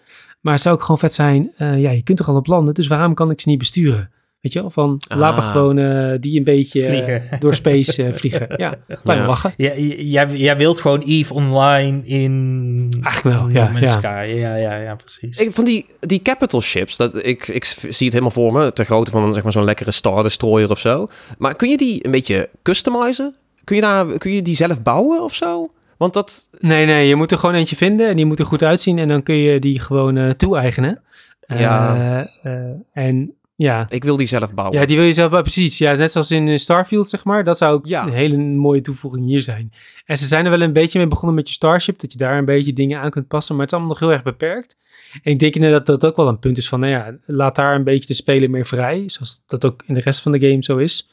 [0.41, 2.73] Maar het zou ook gewoon vet zijn, eh, ja, je kunt er al op landen,
[2.73, 4.09] dus waarom kan ik ze niet besturen?
[4.43, 5.17] Weet je wel, van Ah.
[5.17, 7.23] laat maar gewoon eh, die een beetje Vliegen.
[7.39, 8.47] door space eh, vliegen.
[8.55, 9.25] Ja, Ja.
[9.25, 9.53] lachen.
[9.57, 12.93] Ja, j- jij, jij wilt gewoon Eve online in...
[13.03, 13.87] Eigenlijk wel, ja, ja.
[13.87, 14.33] Sky.
[14.35, 15.37] Ja, ja, ja, precies.
[15.39, 18.73] Ik, van die, die capital ships, dat, ik, ik zie het helemaal voor me.
[18.73, 21.07] Ter grootte van zeg maar, zo'n lekkere Star Destroyer of zo.
[21.37, 23.35] Maar kun je die een beetje customizen?
[23.63, 25.71] Kun je, daar, kun je die zelf bouwen of zo?
[25.97, 26.47] Want dat...
[26.59, 29.07] Nee, nee, je moet er gewoon eentje vinden en die moet er goed uitzien en
[29.07, 31.01] dan kun je die gewoon eh toe-eigenen.
[31.47, 31.95] Ja.
[32.43, 33.33] Eh, eh, en
[33.63, 34.79] ja, Ik wil die zelf bouwen.
[34.79, 35.77] Ja, die wil je zelf wel precies.
[35.77, 37.43] Ja, net zoals in eh, Starfield, zeg maar.
[37.43, 38.03] Dat zou ook Ja.
[38.05, 39.71] een hele mooie toevoeging hier zijn.
[40.05, 42.37] En ze zijn er wel een beetje mee begonnen met je Starship, dat je daar
[42.37, 44.75] een beetje dingen aan kunt passen, maar het is allemaal nog heel erg beperkt.
[45.23, 47.55] En ik denk inderdaad dat dat ook wel een punt is van, nou ja, laat
[47.55, 50.39] daar een beetje de speler meer vrij, zoals dat ook in de rest van de
[50.49, 51.09] game zo is.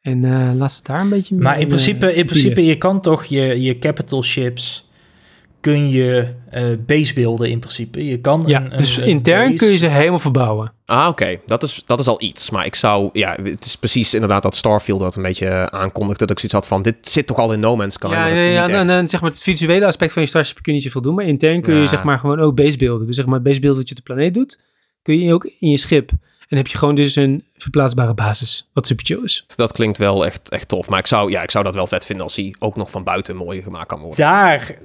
[0.00, 2.26] En eh, laat ze daar een beetje meer Maar in eh, principe, in bieden.
[2.26, 4.90] principe, je kan toch je, je capital ships
[5.62, 8.04] kun je eh base beelden in principe.
[8.06, 10.72] Je kan Ja, een, een- dus een intern base- kun je ze helemaal verbouwen.
[10.86, 11.38] Ah, oké.
[11.46, 12.50] Dat, is, dat is al iets.
[12.50, 13.10] Maar ik zou...
[13.12, 16.26] Ja, het is precies inderdaad dat Starfield dat een beetje eh, aankondigde.
[16.26, 18.06] Dat ik zoiets had van, dit zit toch al in No Man's Sky?
[18.10, 18.68] Ja, niet ja, echt.
[18.72, 21.14] en dan zeg maar het visuele aspect van je Starship kun je niet zoveel doen,
[21.14, 21.86] maar intern kun je Ja.
[21.86, 23.06] zeg maar gewoon ook basebeelden.
[23.06, 24.58] Dus zeg maar het basebeeld dat je op de planeet doet,
[25.02, 26.10] kun je ook in je schip.
[26.48, 29.44] En heb je gewoon dus een verplaatsbare basis, wat super chill is.
[29.56, 30.88] Dat klinkt wel echt, echt tof.
[30.88, 33.04] Maar ik zou, ja, ik zou dat wel vet vinden als hij ook nog van
[33.04, 34.16] buiten mooi gemaakt kan worden.
[34.18, 34.78] Daar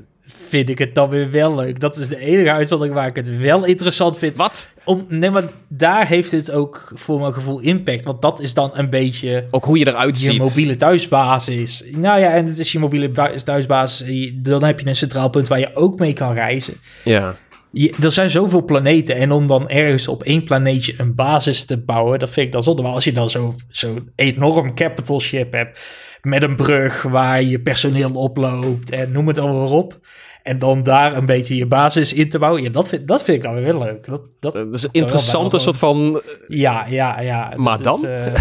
[0.48, 1.80] vind ik het dan weer wel leuk.
[1.80, 4.38] Dat is de enige uitzondering waar ik het wel interessant vind.
[4.38, 4.70] Wat?
[4.84, 8.04] Om, nee, maar daar heeft het ook voor mijn gevoel impact.
[8.04, 10.42] Want dat is dan een beetje Ook hoe je eruit je ziet.
[10.42, 11.84] mobiele thuisbasis.
[11.92, 13.12] Nou ja, en het is je mobiele
[13.44, 14.08] thuisbasis.
[14.08, 16.74] Je- Dan heb je een centraal punt waar je ook mee kan reizen.
[17.04, 17.36] Ja.
[17.72, 19.16] Je, er zijn zoveel planeten.
[19.16, 22.64] En om dan ergens op één planeetje een basis te bouwen, dat vind ik dan
[22.64, 22.82] zonde.
[22.82, 25.80] Maar als je dan zo'n zo enorm capital ship hebt.
[26.28, 28.90] Met een brug waar je personeel oploopt.
[28.90, 30.00] En noem het allemaal op.
[30.44, 32.64] En dan daar een beetje je basis in te bouwen.
[32.64, 34.06] Ja, dat vind, dat vind ik dan weer wel leuk.
[34.06, 36.22] Dat, dat, Dat is een interessante soort van...
[36.48, 37.50] ja, ja, ja.
[37.50, 38.06] dat Maar is, dan?
[38.06, 38.34] eh,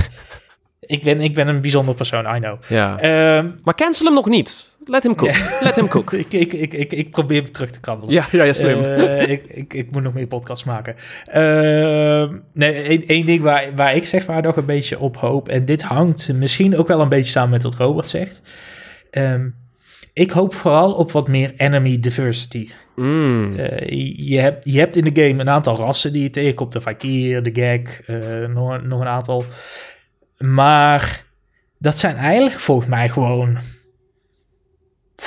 [0.81, 2.59] ik, ben, ik ben een bijzonder persoon, I know.
[2.69, 2.99] Ja.
[2.99, 4.76] Ehm, Maar cancel hem nog niet.
[4.89, 5.61] Let him cook.
[5.63, 6.13] Let him cook.
[6.25, 8.15] ik, ik, ik, ik, ik probeer hem terug te krabbelen.
[8.15, 8.83] Ja, ja, ja slim.
[8.83, 10.95] Eh, ik, ik, ik moet nog meer podcasts maken.
[11.27, 15.49] Ehm, nee, één, ding waar, waar ik zeg maar nog een beetje op hoop.
[15.49, 18.43] En dit hangt misschien ook wel een beetje samen met wat Robert zegt.
[19.11, 19.49] Ehm,
[20.13, 22.71] ik hoop vooral op wat meer enemy diversity.
[22.97, 23.55] Mm.
[23.59, 26.73] Eh, je, hebt, je hebt in de game een aantal rassen die je tegenkomt.
[26.73, 29.45] De Fakir, de Gek, eh, nog, nog een aantal.
[30.39, 31.25] Maar
[31.79, 33.59] dat zijn eigenlijk volgens mij gewoon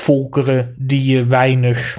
[0.10, 1.98] volkeren die je weinig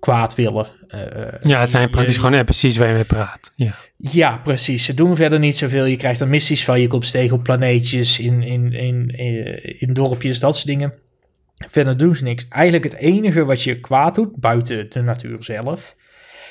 [0.00, 0.66] kwaad willen.
[0.88, 1.00] Eh,
[1.40, 3.52] Ja, het zijn je- praktisch gewoon eh, precies waar je mee praat.
[3.56, 3.74] Ja.
[3.96, 4.84] Ja, precies.
[4.84, 5.84] Ze doen verder niet zoveel.
[5.84, 9.92] Je krijgt dan missies van, je komt tegen op planeetjes, in, in, in, in, in
[9.92, 10.92] dorpjes, dat soort dingen.
[11.68, 12.46] Verder doen ze niks.
[12.48, 15.94] Eigenlijk het enige wat je kwaad doet, buiten de natuur zelf,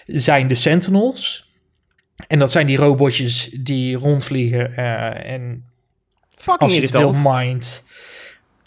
[0.05, 1.51] zijn de Sentinels.
[2.27, 5.65] En dat zijn die robotjes die rondvliegen eh, en
[6.37, 7.85] Fucking als je het wil mind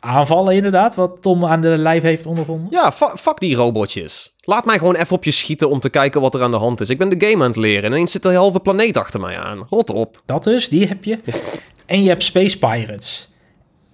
[0.06, 2.66] aanvallen inderdaad, wat Tom aan de lijf heeft ondervonden.
[2.70, 4.34] Ja, fu- fuck die robotjes.
[4.38, 6.80] Laat mij gewoon even op je schieten om te kijken wat er aan de hand
[6.80, 6.90] is.
[6.90, 9.38] Ik ben de game aan het leren en ineens zit een halve planeet achter mij
[9.38, 9.66] aan.
[9.68, 10.20] Rot op.
[10.26, 11.18] Dat dus, die heb je.
[11.86, 13.32] En je hebt Space Pirates.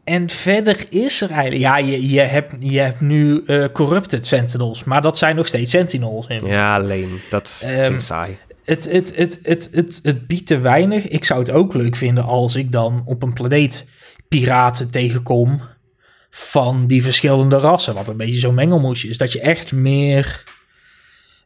[0.05, 1.61] En verder is er eigenlijk...
[1.63, 4.85] Ja, je, je, hebt, je hebt nu eh, Corrupted Sentinels.
[4.85, 6.27] Maar dat zijn nog steeds Sentinels.
[6.27, 6.47] In.
[6.47, 7.21] Ja, leem.
[7.31, 8.37] Dat Ehm, klinkt saai.
[8.65, 11.09] Het, het, het, het, het, het biedt te weinig.
[11.09, 13.89] Ik zou het ook leuk vinden als ik dan op een planeet
[14.29, 15.61] piraten tegenkom...
[16.35, 17.95] van die verschillende rassen.
[17.95, 19.19] Wat een beetje zo'n mengelmoesje is.
[19.19, 20.45] Dat je echt meer...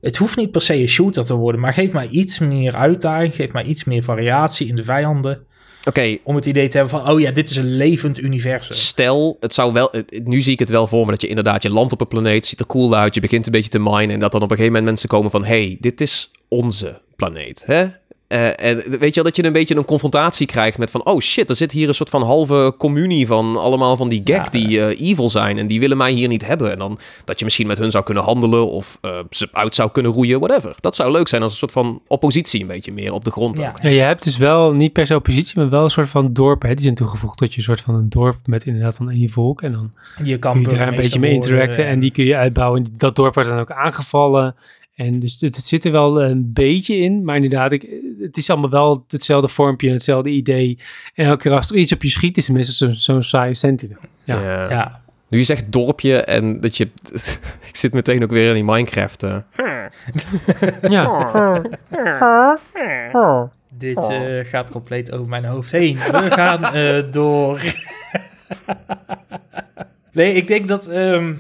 [0.01, 1.61] Het hoeft niet per se een shooter te worden...
[1.61, 3.35] maar geef mij iets meer uitdaging.
[3.35, 5.45] Geef mij iets meer variatie in de vijanden...
[5.85, 8.75] Oké, Om het idee te hebben van, oh ja, dit is een levend universum.
[8.75, 9.93] stel, het zou wel,
[10.25, 12.47] nu zie ik het wel voor me dat je inderdaad, je landt op een planeet,
[12.47, 14.57] ziet er cool uit, je begint een beetje te minen en dat dan op een
[14.57, 17.87] gegeven moment mensen komen van, hey, dit is onze planeet, hè?
[18.29, 21.21] Eh, en weet je wel, dat je een beetje een confrontatie krijgt met van, oh
[21.21, 24.51] shit, er zit hier een soort van halve communie van allemaal van die gek Ja,
[24.51, 26.73] die eh, evil zijn en die willen mij hier niet hebben.
[26.73, 29.91] En dan dat je misschien met hun zou kunnen handelen of eh, ze uit zou
[29.91, 30.75] kunnen roeien, whatever.
[30.81, 33.59] Dat zou leuk zijn als een soort van oppositie een beetje meer op de grond
[33.59, 33.75] Ja.
[33.83, 36.63] Ja, je hebt dus wel niet per se oppositie, maar wel een soort van dorp.
[36.63, 36.75] Hè?
[36.75, 39.63] Die zijn toegevoegd tot je een soort van een dorp met inderdaad dan één volk.
[39.63, 39.93] En dan
[40.25, 42.85] Je kan kun je daar een beetje mee interacten en die kun je uitbouwen.
[42.85, 44.55] En dat dorp wordt dan ook aangevallen.
[44.97, 47.87] En dus het, het zit er wel een beetje in, maar inderdaad, ik,
[48.21, 50.79] het is allemaal wel hetzelfde vormpje en hetzelfde idee.
[51.15, 53.55] En elke keer als er iets op je schiet, is het meestal zo'n zo'n saaie
[53.55, 53.99] sentinel.
[54.25, 54.69] Ja.
[54.71, 56.85] Ja, Nu je zegt dorpje en dat je...
[57.69, 59.23] ik zit meteen ook weer in die Minecraft.
[59.23, 59.37] eh.
[60.91, 62.59] Ja,
[63.79, 65.97] dit eh, gaat compleet over mijn hoofd heen.
[65.97, 67.61] We gaan eh, door.
[70.13, 70.87] nee, ik denk dat...
[70.87, 71.35] ehm,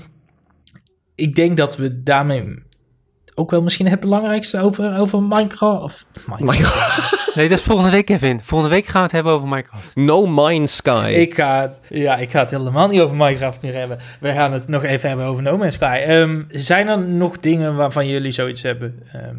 [1.14, 2.64] ik denk dat we daarmee
[3.38, 5.82] ook wel misschien het belangrijkste over, over Minecraft...
[5.82, 6.06] Of
[6.38, 7.24] Minecraft.
[7.34, 8.40] Nee, dat is volgende week, Kevin.
[8.42, 9.96] Volgende week gaan we het hebben over Minecraft.
[9.96, 11.12] No Mind Sky.
[11.16, 13.98] Ik ga, het, ja, ik ga het helemaal niet over Minecraft meer hebben.
[14.20, 16.02] We gaan het nog even hebben over No Man's Sky.
[16.06, 19.02] Ehm, zijn er nog dingen waarvan jullie zoiets hebben?
[19.12, 19.36] Ehm,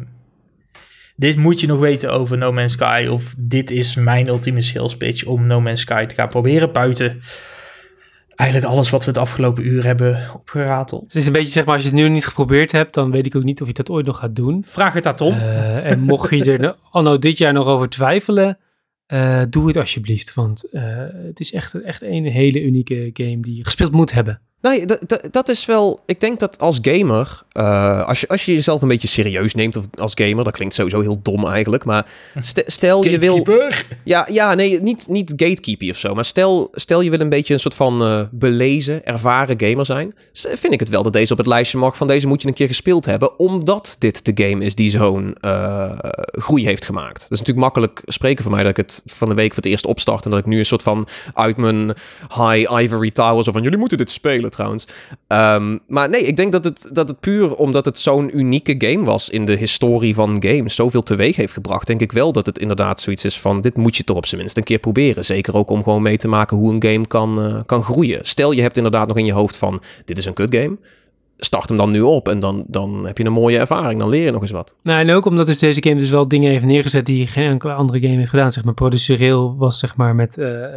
[1.16, 3.08] dit moet je nog weten over No Man's Sky.
[3.10, 7.22] Of dit is mijn ultieme sales pitch om No Man's Sky te gaan proberen buiten.
[8.38, 11.02] Eigenlijk alles wat we het afgelopen uur hebben opgerateld.
[11.02, 13.26] Het is een beetje zeg maar, als je het nu niet geprobeerd hebt, dan weet
[13.26, 14.62] ik ook niet of je dat ooit nog gaat doen.
[14.66, 15.32] Vraag het aan Tom.
[15.32, 18.58] Eh, en mocht je er anno dit jaar nog over twijfelen,
[19.06, 20.34] eh, doe het alsjeblieft.
[20.34, 20.82] Want eh,
[21.12, 24.40] het is echt, echt een hele unieke game die je gespeeld moet hebben.
[24.60, 26.00] Nee, d- d- dat is wel.
[26.06, 29.76] Ik denk dat als gamer, eh, als, je, als je jezelf een beetje serieus neemt
[29.76, 32.06] of- als gamer, dat klinkt sowieso heel dom eigenlijk, maar
[32.40, 33.36] st- stel je wil.
[33.36, 33.84] Gatekeeper.
[34.04, 37.54] Ja, ja nee, niet, niet gatekeepy of zo, maar stel, stel je wil een beetje
[37.54, 41.38] een soort van eh, belezen, ervaren gamer zijn, vind ik het wel dat deze op
[41.38, 44.64] het lijstje mag van deze moet je een keer gespeeld hebben, omdat dit de game
[44.64, 45.98] is die zo'n eh,
[46.32, 47.20] groei heeft gemaakt.
[47.20, 49.70] Dat is natuurlijk makkelijk spreken voor mij dat ik het van de week voor het
[49.72, 51.94] eerst opstart en dat ik nu een soort van uit mijn
[52.36, 54.86] high ivory tower zo van jullie moeten dit spelen trouwens.
[55.26, 59.04] Ehm, maar nee, ik denk dat het, dat het puur omdat het zo'n unieke game
[59.04, 62.58] was in de historie van games, zoveel teweeg heeft gebracht, denk ik wel dat het
[62.58, 65.24] inderdaad zoiets is van dit moet je toch op zijn minst een keer proberen.
[65.24, 68.20] Zeker ook om gewoon mee te maken hoe een game kan, eh, kan groeien.
[68.22, 70.76] Stel je hebt inderdaad nog in je hoofd van dit is een kut game.
[71.40, 74.00] Start hem dan nu op en dan, dan heb je een mooie ervaring.
[74.00, 74.74] Dan leer je nog eens wat.
[74.82, 77.72] Nou, en ook omdat dus deze game dus wel dingen heeft neergezet die geen enkele
[77.72, 78.52] andere game heeft gedaan.
[78.52, 80.70] Zeg maar, procedureel was zeg maar met eh, eh,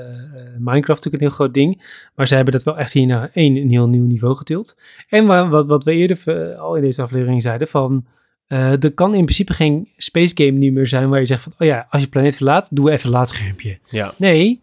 [0.57, 1.81] Minecraft natuurlijk een heel groot ding.
[2.15, 4.77] Maar zij hebben dat wel echt hier naar één een heel nieuw niveau getild.
[5.09, 8.05] En wa- wat, wat we eerder eh, al in deze aflevering zeiden van...
[8.47, 11.53] er kan in principe geen space game nu meer zijn waar je zegt van...
[11.59, 13.77] Oh ja, als je planeet verlaat, doe even een laadschermpje.
[13.89, 14.13] Ja.
[14.17, 14.61] Nee,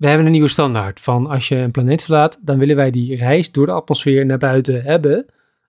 [0.00, 3.16] we hebben een nieuwe standaard van als je een planeet verlaat, dan willen wij die
[3.16, 5.26] reis door de atmosfeer naar buiten hebben.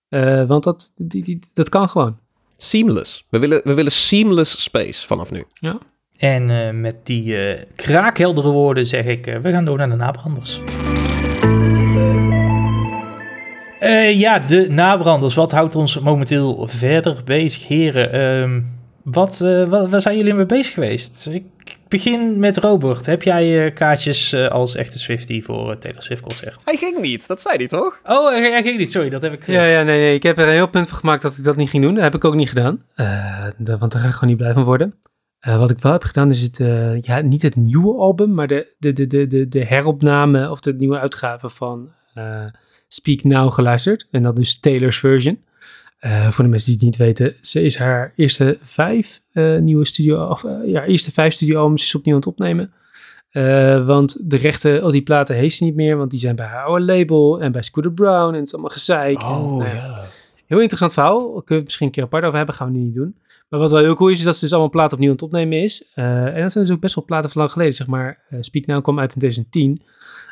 [0.10, 2.18] Eh, want dat, die, die, dat kan gewoon.
[2.58, 3.26] Seamless.
[3.30, 5.44] We willen, we willen seamless space vanaf nu.
[6.18, 10.62] En eh, met die eh, kraakheldere woorden zeg ik, we gaan door naar de nabranders.
[13.82, 15.36] Eh, ja, de nabranders.
[15.36, 18.12] Wat houdt ons momenteel verder bezig, heren?
[18.14, 18.62] Ehm,
[19.04, 21.28] wat, eh, wat, waar zijn jullie mee bezig geweest?
[21.32, 23.06] Ik begin met Robert.
[23.06, 26.62] Heb jij eh, kaartjes eh, als echte Swiftie voor het Taylor Swift concert?
[26.66, 28.00] Hij ging niet, dat zei hij toch?
[28.04, 28.92] Oh, hij hij ging niet.
[28.92, 29.48] Sorry, dat heb ik...
[29.48, 30.16] Ja, ja, nee, nee.
[30.16, 31.94] Ik heb er een heel punt van gemaakt dat ik dat niet ging doen.
[31.94, 32.84] Dat heb ik ook niet gedaan.
[32.96, 34.96] Eh, da- want daar ga ik gewoon niet blij van worden.
[35.40, 38.48] Eh, wat ik wel heb gedaan is het, eh, ja, niet het nieuwe album, maar
[38.48, 42.46] de, de, de, de, de, de heropname of de nieuwe uitgave van eh,
[42.88, 44.08] Speak Now geluisterd.
[44.12, 45.40] En dat is Taylor's version.
[46.02, 49.86] Eh, voor de mensen die het niet weten, ze is haar eerste vijf eh, nieuwe
[49.86, 52.72] studio, of eh, ja, eerste vijf studioalbums is opnieuw aan het opnemen.
[53.32, 56.46] Eh, want de rechten, al die platen heeft ze niet meer, want die zijn bij
[56.46, 59.22] haar oude label en bij Scooter Brown en het is allemaal gezeik.
[59.22, 60.06] En, nou ja,
[60.46, 61.20] Heel interessant verhaal.
[61.20, 62.56] Daar kunnen we het misschien een keer apart over hebben.
[62.56, 63.16] Gaan we nu niet doen.
[63.50, 65.26] Maar wat wel heel cool is, is dat ze dus allemaal platen opnieuw aan het
[65.26, 65.88] opnemen is.
[65.94, 67.74] Eh, en dat zijn dus ook best wel platen van lang geleden.
[67.74, 69.82] Zeg maar, Speak Now kwam uit in 2010.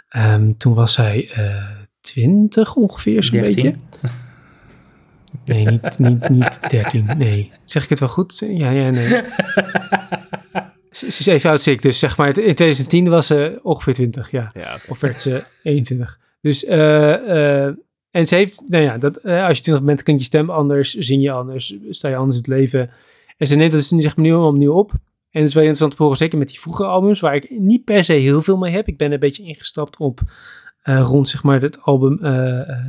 [0.09, 1.65] Ehm, toen was zij eh
[2.01, 3.63] 20 ongeveer, zo'n 13.
[3.63, 3.75] beetje.
[5.45, 7.09] Nee, niet, niet, niet 13.
[7.17, 7.51] Nee.
[7.65, 8.43] Zeg ik het wel goed?
[8.47, 9.07] Ja, ja, nee.
[10.91, 14.51] Ze, is even oud dus zeg maar in 2010 was ze ongeveer 20, ja.
[14.53, 16.19] Ja, Of werd ze 21.
[16.41, 17.75] Dus, eh, eh,
[18.11, 20.93] en ze heeft, nou ja, dat, eh, als je 20 bent, klinkt je stem anders,
[20.93, 22.89] zing je anders, sta je anders in het leven.
[23.37, 24.91] En ze neemt dat dus nu zeg maar allemaal opnieuw op.
[25.31, 27.83] En het is wel interessant te horen, zeker met die vroege albums, waar ik niet
[27.83, 28.87] per se heel veel mee heb.
[28.87, 30.21] Ik ben een beetje ingestapt op
[30.81, 32.87] eh, rond, zeg maar, het album eh, eh,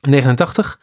[0.00, 0.80] 1989.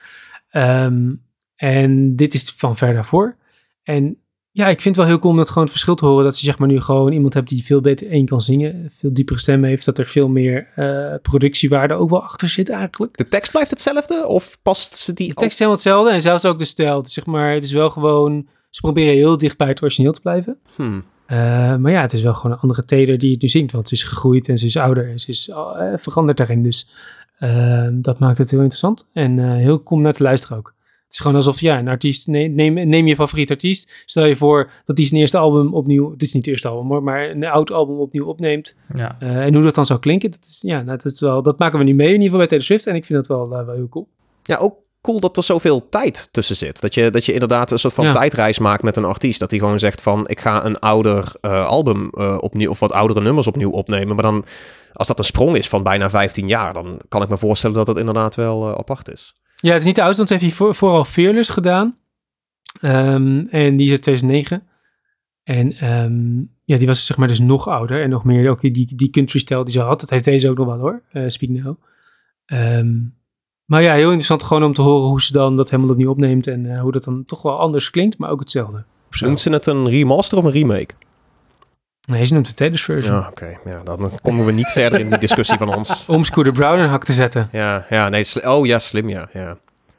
[0.50, 1.14] Ehm,
[1.56, 3.36] en dit is van ver daarvoor.
[3.84, 4.18] En
[4.58, 6.24] ja, ik vind het wel heel cool om dat gewoon het verschil te horen.
[6.24, 8.86] Dat je zeg maar nu gewoon iemand hebt die veel beter één kan zingen.
[8.90, 9.86] Veel diepere stem heeft.
[9.86, 13.18] Dat er veel meer eh, productiewaarde ook wel achter zit eigenlijk.
[13.18, 16.12] De tekst blijft hetzelfde of past ze die De tekst is helemaal hetzelfde.
[16.12, 17.04] En zelfs ook de stijl.
[17.04, 18.48] Dus zeg maar, het is wel gewoon...
[18.70, 20.58] Ze proberen heel dicht bij het origineel te blijven.
[20.76, 21.04] Hmm.
[21.26, 23.72] Eh, maar ja, het is wel gewoon een andere Taylor die het nu zingt.
[23.72, 25.10] Want ze is gegroeid en ze is ouder.
[25.10, 26.64] En ze is eh, veranderd daarin.
[26.64, 26.90] Dus
[27.38, 29.10] eh, dat maakt het heel interessant.
[29.14, 30.76] En eh, heel cool om naar te luisteren ook.
[31.08, 34.04] Het is gewoon alsof, ja, een artiest, neem, neem, neem je favoriete artiest.
[34.06, 36.88] Stel je voor dat hij zijn eerste album opnieuw, dit is niet het eerste album
[36.88, 38.76] hoor, maar een oud album opnieuw opneemt.
[38.96, 39.16] Ja.
[39.20, 41.60] Eh, en hoe dat dan zou klinken, dat, is, ja, nou, dat, is wel, dat
[41.60, 42.88] maken we nu mee in ieder geval bij Taylor Swift.
[42.88, 44.08] En ik vind dat wel, eh, wel heel cool.
[44.44, 44.76] Ja, ook
[45.08, 46.82] cool dat er zoveel tijd tussen zit.
[46.82, 48.12] Dat je, dat je inderdaad een soort van Ja.
[48.12, 49.40] tijdreis maakt met een artiest.
[49.40, 52.92] Dat hij gewoon zegt van, ik ga een ouder eh, album eh, opnieuw, of wat
[52.92, 54.16] oudere nummers opnieuw opnemen.
[54.16, 54.46] Maar dan,
[54.94, 57.88] als dat een sprong is van bijna 15 jaar, dan kan ik me voorstellen dat
[57.88, 59.36] het inderdaad wel eh, apart is.
[59.56, 61.98] Ja, het is niet de oudste, want ze heeft hier voor, vooral Fearless gedaan.
[62.82, 64.68] Ehm, en die is uit 2009.
[65.44, 68.72] En ehm, ja, die was zeg maar dus nog ouder en nog meer ook die,
[68.72, 70.00] die, die country stijl die ze had.
[70.00, 71.76] Dat heeft deze ook nog wel hoor, eh Speak Now.
[72.46, 72.96] Ehm,
[73.68, 76.48] maar ja, heel interessant gewoon om te horen hoe ze dan dat helemaal opnieuw opneemt
[76.48, 78.84] en eh, hoe dat dan toch wel anders klinkt, maar ook hetzelfde.
[79.20, 80.94] Noemt ze het een remaster of een remake?
[82.06, 83.16] Nee, ze noemt de Taylor's version.
[83.16, 83.58] Ja, oké.
[83.66, 86.06] Ja, dan komen we niet verder in die discussie van ons.
[86.08, 87.50] Om Scooter Brown een hak te zetten.
[87.52, 88.26] Ja, ja, nee.
[88.44, 89.30] oh ja, slim, ja.
[89.34, 89.58] ja.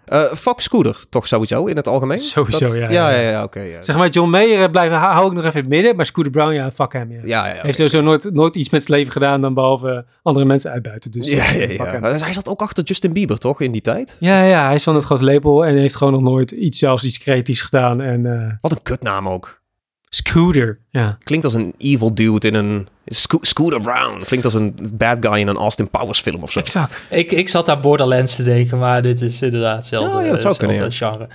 [0.09, 2.19] Eh fuck Scooter, toch sowieso in het algemeen?
[2.19, 3.61] Sowieso, Dat- ja, Ja, ja, ja, ja, oké.
[3.61, 3.83] ja.
[3.83, 5.97] Zeg maar, John Mayer eh, blijven, hou ik nog even in het midden.
[5.97, 7.13] Maar Scooter Brown, ja, fuck hem.
[7.25, 7.45] Ja.
[7.45, 11.11] Heeft sowieso nooit, nooit iets met zijn leven gedaan dan behalve andere mensen uitbuiten.
[11.11, 11.99] Dus ja, eh, ja, ja.
[11.99, 14.17] Maar Hij zat ook achter Justin Bieber, toch, in die tijd?
[14.21, 17.05] Ja, ja, hij is van het grote label en heeft gewoon nog nooit iets, zelfs
[17.05, 18.01] iets creatiefs gedaan.
[18.01, 19.58] En Wat een kutnaam ook.
[20.11, 21.19] Scooter, ja.
[21.25, 22.89] Klinkt als een evil dude in een...
[23.07, 24.23] Sco- Scooter Brown.
[24.27, 26.59] Klinkt als een bad guy in een Austin Powers film of zo.
[26.59, 27.03] Exact.
[27.11, 30.41] Ik, ik zat daar Borderlands te denken, maar dit is inderdaad hetzelfde, Ja, ja, dat
[30.41, 31.29] zou kunnen, hetzelfde genre.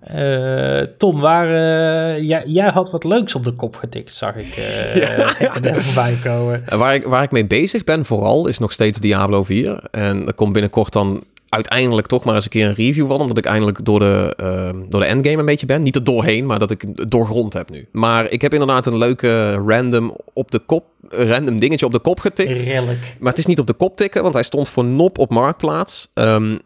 [0.00, 4.56] Eh, Tom, waar, eh, jij, jij had wat leuks op de kop getikt, zag ik
[4.56, 4.96] eh
[5.74, 6.62] er voorbij komen.
[6.66, 9.84] Eh, Waar ik, waar ik mee bezig ben vooral is nog steeds Diablo 4.
[9.90, 13.20] En er komt binnenkort dan uiteindelijk toch maar eens een keer een review van.
[13.20, 15.82] Omdat ik eindelijk door de, ehm, door de endgame een beetje ben.
[15.82, 17.88] Niet er doorheen, maar dat ik doorgrond heb nu.
[17.92, 22.20] Maar ik heb inderdaad een leuke random op de kop, random dingetje op de kop
[22.20, 22.60] getikt.
[22.60, 23.16] Redelijk.
[23.18, 26.08] Maar het is niet op de kop tikken, want hij stond voor nop op Marktplaats.
[26.14, 26.56] Ehm,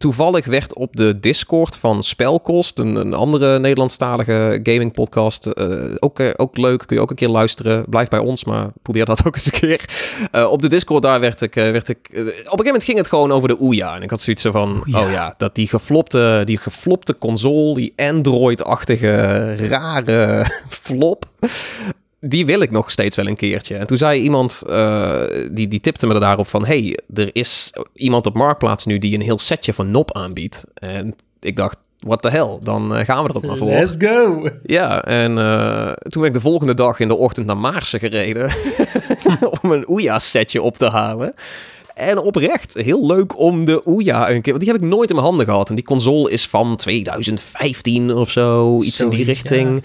[0.00, 5.66] toevallig werd op de Discord van Spelkost, een, een andere Nederlandstalige gaming podcast, eh,
[5.98, 7.84] ook, eh, ook leuk, kun je ook een keer luisteren.
[7.88, 9.84] Blijf bij ons, maar probeer dat ook eens een keer.
[10.30, 13.08] Eh, op de Discord daar werd ik, werd ik op een gegeven moment ging het
[13.08, 13.96] gewoon over de Ouya.
[13.96, 15.04] En ik had zoiets van, Ouya.
[15.06, 21.24] oh ja, dat die geflopte, die geflopte console, die Android-achtige rare flop,
[22.20, 23.76] die wil ik nog steeds wel een keertje.
[23.76, 26.66] En toen zei iemand, eh, die, die tipte me er daarop van...
[26.66, 30.64] hey, er is iemand op Marktplaats nu die een heel setje van Nop aanbiedt.
[30.74, 33.68] En ik dacht, what the hell, dan eh, gaan we er ook maar voor.
[33.68, 34.48] Let's go.
[34.62, 38.50] Ja, en eh, toen ben ik de volgende dag in de ochtend naar Maarsen gereden...
[39.62, 41.34] om een Ouya-setje op te halen.
[42.00, 44.52] En oprecht, heel leuk om de Ouya een keer...
[44.52, 45.68] Want die heb ik nooit in mijn handen gehad.
[45.68, 49.82] En die console is van 2015 of zo, iets in die richting.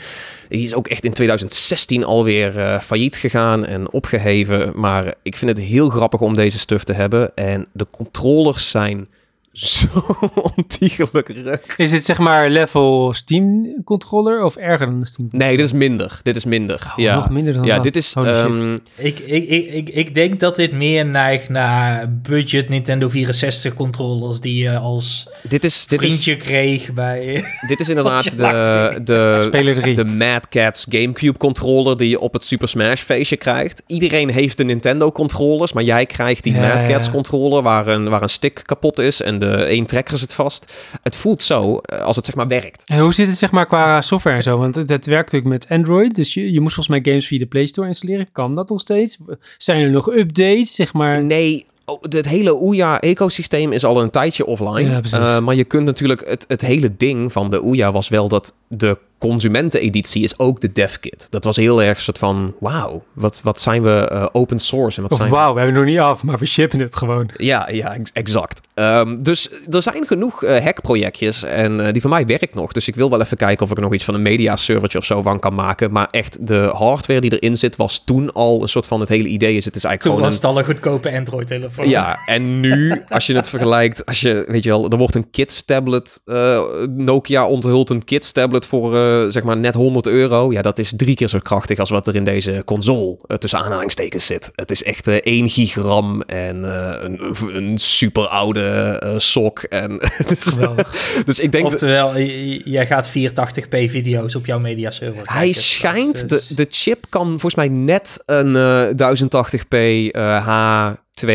[0.50, 4.72] Die is ook echt in 2016 alweer eh failliet gegaan en opgeheven.
[4.76, 7.36] Maar ik vind het heel grappig om deze stuff te hebben.
[7.36, 9.08] En de controllers zijn
[9.56, 9.88] zo
[10.58, 11.74] ontiegelijk ruk.
[11.78, 15.74] Is het zeg maar level Steam controller of erger dan een Steam Nee, dit is
[15.74, 16.20] minder.
[16.24, 16.82] Dit is minder.
[16.86, 17.16] Oh, ja.
[17.16, 17.84] nog minder dan ja, dat.
[17.84, 18.14] dit is...
[18.14, 23.74] Ehm, Ik, ik, ik, ik, ik denk dat dit meer neigt naar budget Nintendo 64
[23.74, 25.88] controllers die je als dit is...
[25.88, 27.44] Dit is, vriendje kreeg bij...
[27.68, 29.96] dit is inderdaad de, de, Speler 3.
[29.96, 33.84] de Mad Catz Gamecube controller die je op het Super Smash feestje krijgt.
[33.88, 37.12] Iedereen heeft de Nintendo controllers, maar jij krijgt die Ja, Mad Catz ja.
[37.12, 40.74] controller waar een, waar een stick kapot is en de één trekker zit vast.
[41.04, 42.84] Het voelt zo eh, als het zeg maar werkt.
[42.86, 44.58] En hoe zit het zeg maar qua software en zo?
[44.58, 46.16] Want het, het werkt natuurlijk met Android.
[46.16, 48.28] Dus je, je moet volgens mij games via de Play Store installeren.
[48.32, 49.18] Kan dat nog steeds?
[49.58, 51.24] Zijn er nog updates, zeg maar?
[51.24, 54.90] Nee, oh, het hele Ouya-ecosysteem is al een tijdje offline.
[54.90, 55.02] Ja.
[55.02, 56.28] Eh, maar je kunt natuurlijk...
[56.28, 60.72] Het, het hele ding van de Ouya was wel dat de consumenteneditie is ook de
[60.72, 61.28] devkit.
[61.30, 62.54] Dat was heel erg soort van...
[62.60, 65.76] Wauw, wat, wat zijn we eh, open source en wat Of zijn wauw, we hebben
[65.78, 67.30] het nog niet af, maar we shippen het gewoon.
[67.38, 68.62] Ja, ja, ex- exact.
[68.74, 72.72] Ehm, dus er zijn genoeg eh, hackprojectjes en eh, die van mij werkt nog.
[72.72, 75.06] Dus ik wil wel even kijken of ik er nog iets van een media-servertje of
[75.06, 75.92] zo van kan maken.
[75.92, 79.28] Maar echt, de hardware die erin zit was toen al een soort van het hele
[79.28, 79.66] idee is.
[79.66, 81.90] Het is Toen eigenlijk was gewoon het al een goedkope Android-telefoon.
[81.90, 85.30] Ja, en nu, als je het vergelijkt, als je, weet je wel, er wordt een
[85.32, 86.62] kids tablet, eh,
[86.96, 90.52] Nokia onthult een kids tablet voor, eh, zeg maar, net 100 euro.
[90.52, 93.60] Ja, dat is drie keer zo krachtig als wat er in deze console eh, tussen
[93.60, 94.52] aanhalingstekens zit.
[94.56, 97.20] Het is echt eh 1 gigram en eh, een,
[97.56, 99.60] een super oude eh, sok.
[99.60, 100.00] En,
[100.40, 101.22] Geweldig.
[101.26, 101.66] dus ik denk...
[101.66, 102.18] Oftewel,
[102.64, 105.62] jij gaat 480p video's op jouw mediaserver hij kijken.
[105.62, 109.78] schijnt, Dat de, de chip kan volgens mij net een eh, 1080p
[110.12, 111.30] eh, H2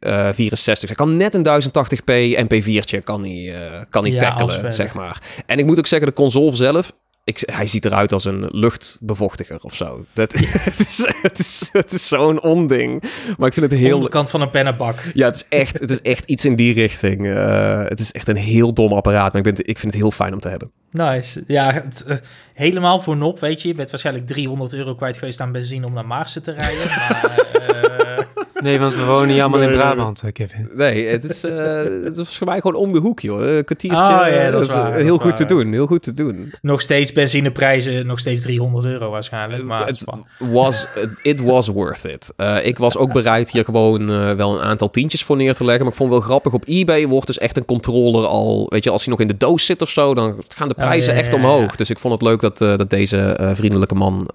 [0.00, 0.88] eh 64.
[0.88, 5.22] Hij kan net een 1080p MP4'tje kan hij, eh, kan hij Ja, tackelen, zeg maar.
[5.46, 6.92] En ik moet ook zeggen, de console zelf,
[7.28, 10.04] ik, hij ziet eruit als een luchtbevochtiger of zo.
[10.12, 10.32] Dat,
[10.70, 13.02] het is, het is, het is zo'n onding.
[13.38, 13.94] Maar ik vind het heel...
[13.94, 14.96] onderkant van een pennenbak.
[15.14, 17.26] Ja, het is echt, het is echt iets in die richting.
[17.26, 20.10] Eh, het is echt een heel dom apparaat, maar ik, ben, ik vind het heel
[20.10, 20.70] fijn om te hebben.
[20.90, 21.44] Nice.
[21.46, 22.16] Ja, het, eh,
[22.52, 23.68] helemaal voor nop, weet je.
[23.68, 26.86] Je bent waarschijnlijk 300 euro kwijt geweest aan benzine om naar Maarsen te rijden.
[26.86, 28.24] maar, eh,
[28.62, 29.72] Nee, want we wonen niet allemaal in.
[29.72, 30.68] Brabant, Kevin.
[30.74, 33.46] Nee, het is, eh, het is voor mij gewoon om de hoek, joh.
[33.46, 34.04] Een kwartiertje.
[34.04, 36.12] Oh, ja, dat is eh, waar, dat heel is goed te doen, heel goed te
[36.12, 36.52] doen.
[36.62, 39.64] nog steeds benzineprijzen, nog steeds 300 euro waarschijnlijk.
[39.64, 40.04] Maar het
[40.38, 40.86] was,
[41.22, 42.32] it was worth it.
[42.36, 45.64] Eh, ik was ook bereid hier gewoon eh, wel een aantal tientjes voor neer te
[45.64, 45.82] leggen.
[45.84, 46.52] Maar ik vond het wel grappig.
[46.52, 48.66] Op eBay wordt dus echt een controller al...
[48.68, 50.14] Weet je, als hij nog in de doos zit of zo...
[50.14, 51.44] dan gaan de Oh, prijzen ja, echt ja, ja.
[51.44, 51.76] omhoog.
[51.76, 54.28] Dus ik vond het leuk dat, eh, dat deze vriendelijke man...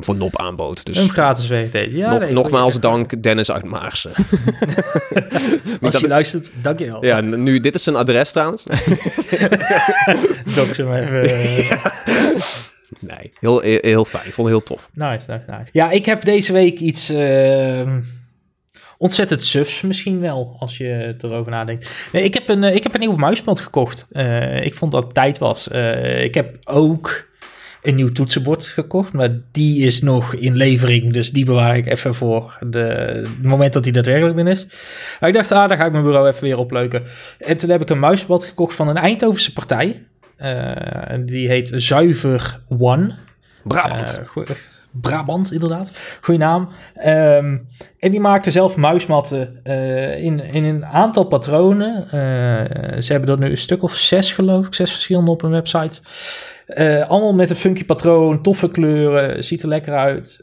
[0.00, 0.84] voor nop aanbood.
[0.86, 1.96] Dus Hem gratis wegdelen.
[1.96, 4.10] Ja, nog- nee, nogmaals dank Dennis uit Maarsen.
[5.82, 7.04] Als dat- je luistert, dankjewel.
[7.04, 8.62] ja, nu, dit is zijn adres trouwens.
[10.56, 11.22] Dox hem even.
[11.22, 11.70] eh,
[13.00, 14.26] Nee, heel, heel, heel fijn.
[14.26, 14.90] Ik vond het heel tof.
[14.94, 15.68] Nice, nice, nice.
[15.72, 18.00] Ja, ik heb deze week iets ehm,
[18.98, 21.90] ontzettend sufs misschien wel, als je erover nadenkt.
[22.12, 24.06] Nee, ik heb een, eh, ik heb een nieuwe muismat gekocht.
[24.10, 25.68] Eh, ik vond dat het tijd was.
[26.18, 27.25] Ik heb ook
[27.86, 32.14] een nieuw toetsenbord gekocht, maar die is nog in levering, dus die bewaar ik even
[32.14, 34.66] voor de, het moment dat die daadwerkelijk binnen is.
[35.20, 37.02] Maar ik dacht, ah, dan ga ik mijn bureau even weer opleuken.
[37.38, 40.02] En toen heb ik een muismat gekocht van een Eindhovense partij.
[40.36, 43.14] Eh, die heet Zuiver One.
[43.64, 44.20] Brabant.
[44.34, 44.56] Eh,
[45.00, 45.92] Brabant, inderdaad.
[46.20, 46.68] Goeie naam.
[46.94, 47.56] Ehm,
[47.98, 52.04] en die maken zelf muismatten eh, in, in een aantal patronen.
[52.04, 54.74] Eh, ze hebben er nu een stuk of zes, geloof ik.
[54.74, 56.00] Zes verschillende op hun website.
[56.66, 60.40] Eh, allemaal met een funky patroon, toffe kleuren, ziet er lekker uit.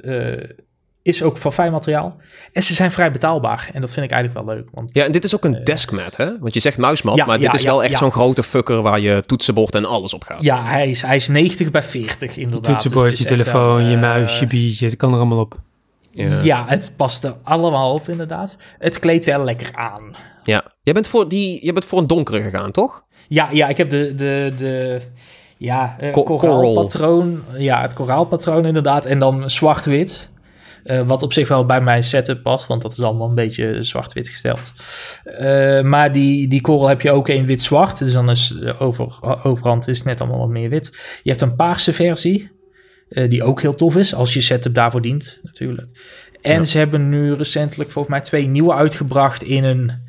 [1.03, 2.15] Eh, is ook van fijn materiaal.
[2.53, 3.69] En ze zijn vrij betaalbaar.
[3.73, 4.67] En dat vind ik eigenlijk wel leuk.
[4.73, 6.39] Want ja, en dit is ook een deskmat, hè?
[6.39, 7.97] Want je zegt muismat, Ja, maar dit ja, is wel ja, echt ja.
[7.97, 10.43] zo'n grote fucker waar je toetsenbord en alles op gaat.
[10.43, 12.71] ja, hij is, hij is 90 bij 40 Je inderdaad.
[12.71, 15.59] toetsenbord, Dus je telefoon, wel, je eh, muis, je biertje, het kan er allemaal op.
[16.11, 16.39] Ja.
[16.43, 18.57] Ja, het past er allemaal op inderdaad.
[18.79, 20.15] Het kleedt wel lekker aan.
[20.43, 20.63] Ja.
[20.83, 23.01] Jij bent voor, die, jij bent voor een donkere gegaan, toch?
[23.27, 25.01] Ja, ja ik heb de, de, de
[25.57, 27.43] ja, eh, Co- koraalpatroon.
[27.57, 29.05] Ja, het koraalpatroon inderdaad.
[29.05, 30.31] En dan zwart-wit.
[30.83, 33.83] Eh, wat op zich wel bij mijn setup past, want dat is allemaal een beetje
[33.83, 34.73] zwart-wit gesteld.
[35.23, 37.97] Eh, maar die, die korrel heb je ook in wit-zwart.
[37.99, 41.19] Dus dan is over, overhand is net allemaal wat meer wit.
[41.23, 42.51] Je hebt een paarse versie,
[43.09, 45.87] eh, die ook heel tof is, als je setup daarvoor dient, natuurlijk.
[46.41, 46.63] En Ja.
[46.63, 50.02] ze hebben nu recentelijk volgens mij twee nieuwe uitgebracht in een...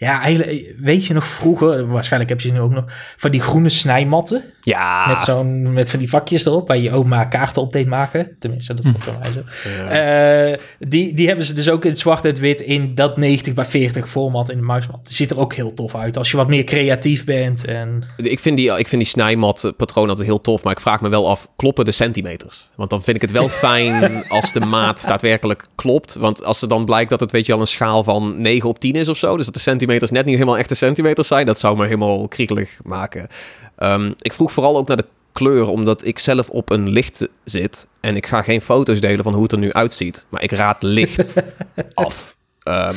[0.00, 2.84] Ja, eigenlijk, weet je nog vroeger, waarschijnlijk heb je ze nu ook nog,
[3.16, 4.42] van die groene snijmatten.
[4.60, 5.08] Ja.
[5.08, 8.36] Met, zo'n, met van die vakjes erop, waar je oma kaarten op deed maken.
[8.38, 9.40] Tenminste, dat was voor mij zo.
[9.68, 9.88] Ja.
[10.50, 13.64] Eh, die, die hebben ze dus ook in zwart en wit in dat 90 bij
[13.64, 15.06] 40 format in de muismat.
[15.06, 17.64] Die ziet er ook heel tof uit als je wat meer creatief bent.
[17.64, 18.04] En...
[18.16, 21.08] Ik vind die, ik vind die snijmat patroon altijd heel tof, maar ik vraag me
[21.08, 22.68] wel af, kloppen de centimeters?
[22.74, 26.14] Want dan vind ik het wel fijn als de maat daadwerkelijk klopt.
[26.14, 28.78] Want als er dan blijkt dat het, weet je wel, een schaal van 9 op
[28.78, 31.58] 10 is of zo, dus dat de centimeters net niet helemaal echte centimeters zijn, dat
[31.58, 33.28] zou me helemaal kriegelig maken.
[33.76, 37.88] Ehm, ik vroeg vooral ook naar de kleur, omdat ik zelf op een licht zit
[38.00, 40.82] en ik ga geen foto's delen van hoe het er nu uitziet, maar ik raad
[40.82, 41.34] licht
[41.94, 42.36] af.
[42.70, 42.94] Ehm,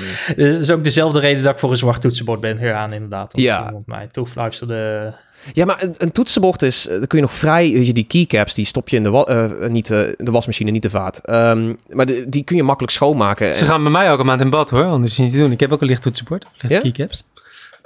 [0.51, 3.31] Dat is ook dezelfde reden dat ik voor een zwart toetsenbord ben gegaan, inderdaad.
[3.35, 3.65] Ja.
[3.65, 5.13] iemand mij toefluisterde.
[5.53, 8.03] Ja, maar een, een toetsenbord is, eh, dan kun je nog vrij, weet je, die
[8.07, 11.17] keycaps, die stop je in de, wa- eh, niet, eh, de wasmachine, niet de vaat.
[11.23, 13.55] Ehm, maar de- die kun je makkelijk schoonmaken.
[13.55, 15.51] Ze gaan bij mij elke maand in bad hoor, anders is het niet te doen.
[15.51, 16.79] Ik heb ook een licht toetsenbord, lichte Ja?
[16.79, 17.23] keycaps.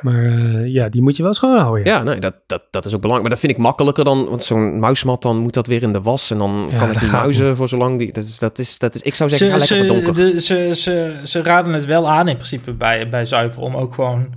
[0.01, 1.85] Maar eh, ja, die moet je wel schoonhouden.
[1.85, 1.95] Ja.
[1.97, 3.21] Ja, nee, dat, dat, dat is ook belangrijk.
[3.21, 6.01] Maar dat vind ik makkelijker dan, want zo'n muismat, dan moet dat weer in de
[6.01, 6.31] was.
[6.31, 8.11] En dan Ja, kan ik gaat muizen voor zolang die...
[8.13, 11.41] Dat is, dat is, dat is, ik zou zeggen, ga lekker de- ze, ze, ze
[11.41, 14.33] raden het wel aan in principe bij, bij Zuiver om ook gewoon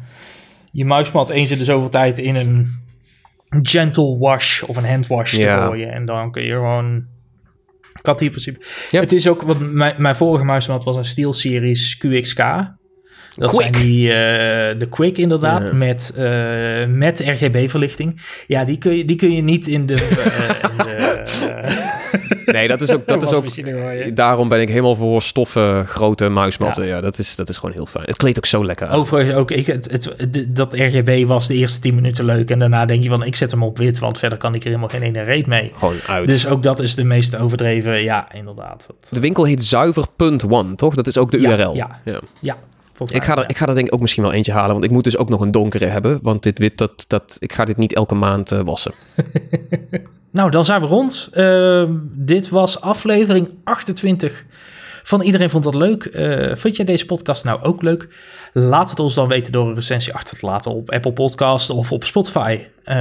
[0.72, 2.68] je muismat eens in de zoveel tijd in een
[3.62, 5.61] gentle wash of een handwash Ja.
[5.61, 5.92] te gooien.
[5.92, 7.04] En dan kun je gewoon...
[8.02, 8.66] Kan die in principe...
[8.90, 9.00] Ja.
[9.00, 12.42] Het is ook, wat mijn, mijn vorige muismat was een SteelSeries QXK.
[13.37, 13.61] Dat Quick.
[13.74, 15.72] zijn die, eh, de Quick inderdaad, Ja.
[15.72, 18.20] met, eh, met RGB-verlichting.
[18.47, 19.95] Ja, die kun je, die kun je niet in de...
[19.95, 21.89] eh, in de
[22.53, 23.07] Nee, dat is ook...
[23.07, 23.47] Dat is ook
[24.16, 26.87] daarom ben ik helemaal voor stoffen, grote muismatten.
[26.87, 28.05] Ja, dat, is, dat is gewoon heel fijn.
[28.07, 28.97] Het kleedt ook zo lekker uit.
[28.99, 32.51] Overigens ook, ik, het, het, dat RGB was de eerste 10 minuten leuk.
[32.51, 34.66] En daarna denk je van, ik zet hem op wit, want verder kan ik er
[34.66, 35.72] helemaal geen ene reet mee.
[35.74, 36.28] Gewoon uit.
[36.28, 38.85] Dus ook dat is de meest overdreven, ja, inderdaad.
[38.87, 40.95] Dat, De winkel heet zuiver.one, toch?
[40.95, 41.74] Dat is ook de Ja, URL.
[41.74, 42.01] ja.
[42.41, 42.57] ja,
[43.09, 43.48] Ik ga, er, ja.
[43.48, 45.28] ik ga er denk ik ook misschien wel eentje halen, want ik moet dus ook
[45.28, 46.18] nog een donkere hebben.
[46.22, 48.92] Want dit wit, dat, dat, ik ga dit niet elke maand eh, wassen.
[50.32, 51.28] Nou, dan zijn we rond.
[51.32, 54.44] Ehm, dit was aflevering 28
[55.03, 56.05] van Iedereen Vond Dat Leuk.
[56.05, 58.09] Eh, vond jij deze podcast nou ook leuk?
[58.53, 61.92] Laat het ons dan weten door een recensie achter te laten op Apple Podcast of
[61.92, 62.59] op Spotify.
[62.84, 62.96] Eh,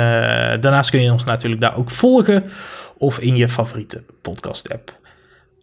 [0.60, 2.44] daarnaast kun je ons natuurlijk daar ook volgen
[2.98, 4.98] of in je favoriete podcast app.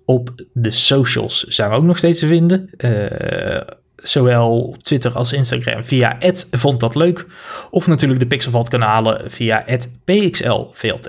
[0.04, 2.70] Op de socials zijn we ook nog steeds te vinden.
[3.96, 6.16] Eh, zowel Twitter als Instagram via
[6.50, 7.26] vond dat leuk.
[7.70, 9.64] Of natuurlijk de Pixelvat kanalen via
[10.04, 11.08] pxlvlt.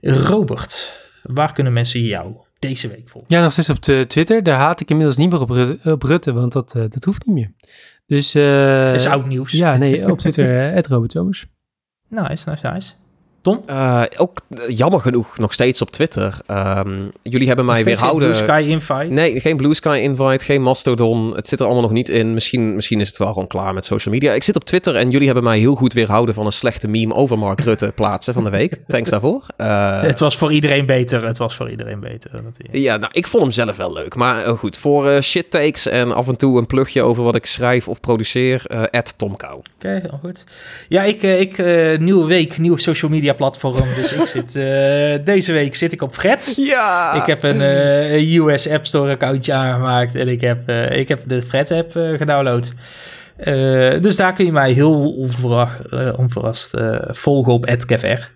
[0.00, 3.34] Robert, waar kunnen mensen jou deze week volgen?
[3.34, 4.42] Ja, nog steeds op Twitter.
[4.42, 7.26] Daar haat ik inmiddels niet meer op, Ru- op Rutte, want dat, eh, dat hoeft
[7.26, 7.52] niet meer.
[8.06, 8.34] Dus...
[8.34, 9.52] eh, Dat is oud nieuws.
[9.52, 11.46] Ja, nee, op Twitter, eh, Robert Somers.
[12.08, 12.92] Nice, nice, nice.
[13.46, 13.62] Tom?
[13.66, 16.38] Eh, ook eh, jammer genoeg nog steeds op Twitter.
[16.46, 18.46] Ehm, jullie hebben mij steeds geen weerhouden.
[18.46, 19.14] Blue Sky Invite?
[19.14, 21.34] Nee, geen Blue Sky invite, geen Mastodon.
[21.34, 22.34] Het zit er allemaal nog niet in.
[22.34, 24.32] Misschien, misschien is het wel gewoon klaar met social media.
[24.32, 27.14] Ik zit op Twitter en jullie hebben mij heel goed weerhouden van een slechte meme
[27.14, 28.80] over Mark Rutte plaatsen van de week.
[28.88, 29.42] Thanks daarvoor.
[29.56, 31.26] Eh, Het was voor iedereen beter.
[31.26, 32.30] Het was voor iedereen beter.
[32.70, 34.14] Hij- ja, nou, ik vond hem zelf wel leuk.
[34.14, 37.88] Maar goed, voor shit takes en af en toe een plugje over wat ik schrijf
[37.88, 39.32] of produceer, eh Tom.
[39.32, 40.44] Oké, goed.
[40.88, 41.58] Ja, ik, ik
[42.00, 43.94] nieuwe week, nieuwe social media mediaplatform.
[43.94, 46.56] Dus ik zit, eh, deze week zit ik op Freds.
[46.56, 47.14] Ja!
[47.14, 51.20] Ik heb een eh, US App Store accountje aangemaakt en ik heb, eh, ik heb
[51.26, 52.72] de Freds app gedownload.
[54.02, 56.74] Dus daar kun je mij heel onverwacht, eh, onverrast
[57.08, 58.30] volgen op @kevr.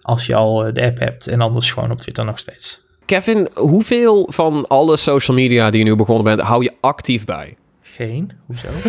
[0.00, 2.80] Als je al de app hebt en anders gewoon op Twitter nog steeds.
[3.06, 7.56] Kevin, hoeveel van alle social media die je nu begonnen bent, hou je actief bij?
[7.96, 8.30] Geen?
[8.46, 8.68] Hoezo?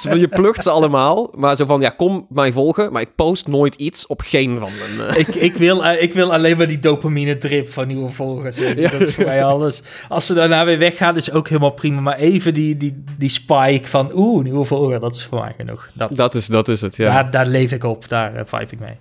[0.00, 3.14] Zo van, je plukt ze allemaal, maar zo van, ja, kom mij volgen, maar ik
[3.14, 5.08] post nooit iets op geen van mijn...
[5.08, 8.58] eh, ik, ik, wil, eh, ik wil alleen maar die dopamine drip van nieuwe volgers.
[8.58, 8.80] weet je.
[8.80, 8.90] Ja.
[8.90, 9.82] Dat is voor mij alles.
[10.08, 12.00] Als ze daarna weer weggaan, is ook helemaal prima.
[12.00, 15.88] Maar even die, die, die spike van oeh, nieuwe volger, dat is voor mij genoeg.
[15.92, 17.12] Dat, Dat is, dat is het, ja.
[17.12, 18.98] daar, daar leef ik op, daar uh, vibe ik mee.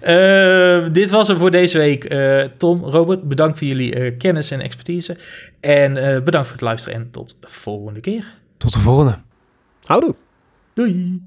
[0.00, 2.04] Eh, dit was hem voor deze week.
[2.04, 5.16] Eh, Tom, Robert, bedankt voor jullie eh, kennis en expertise.
[5.66, 8.38] En eh, bedankt voor het luisteren en tot de volgende keer.
[8.56, 9.18] Tot de volgende.
[9.84, 10.14] Houdoe.
[10.72, 11.22] Doei!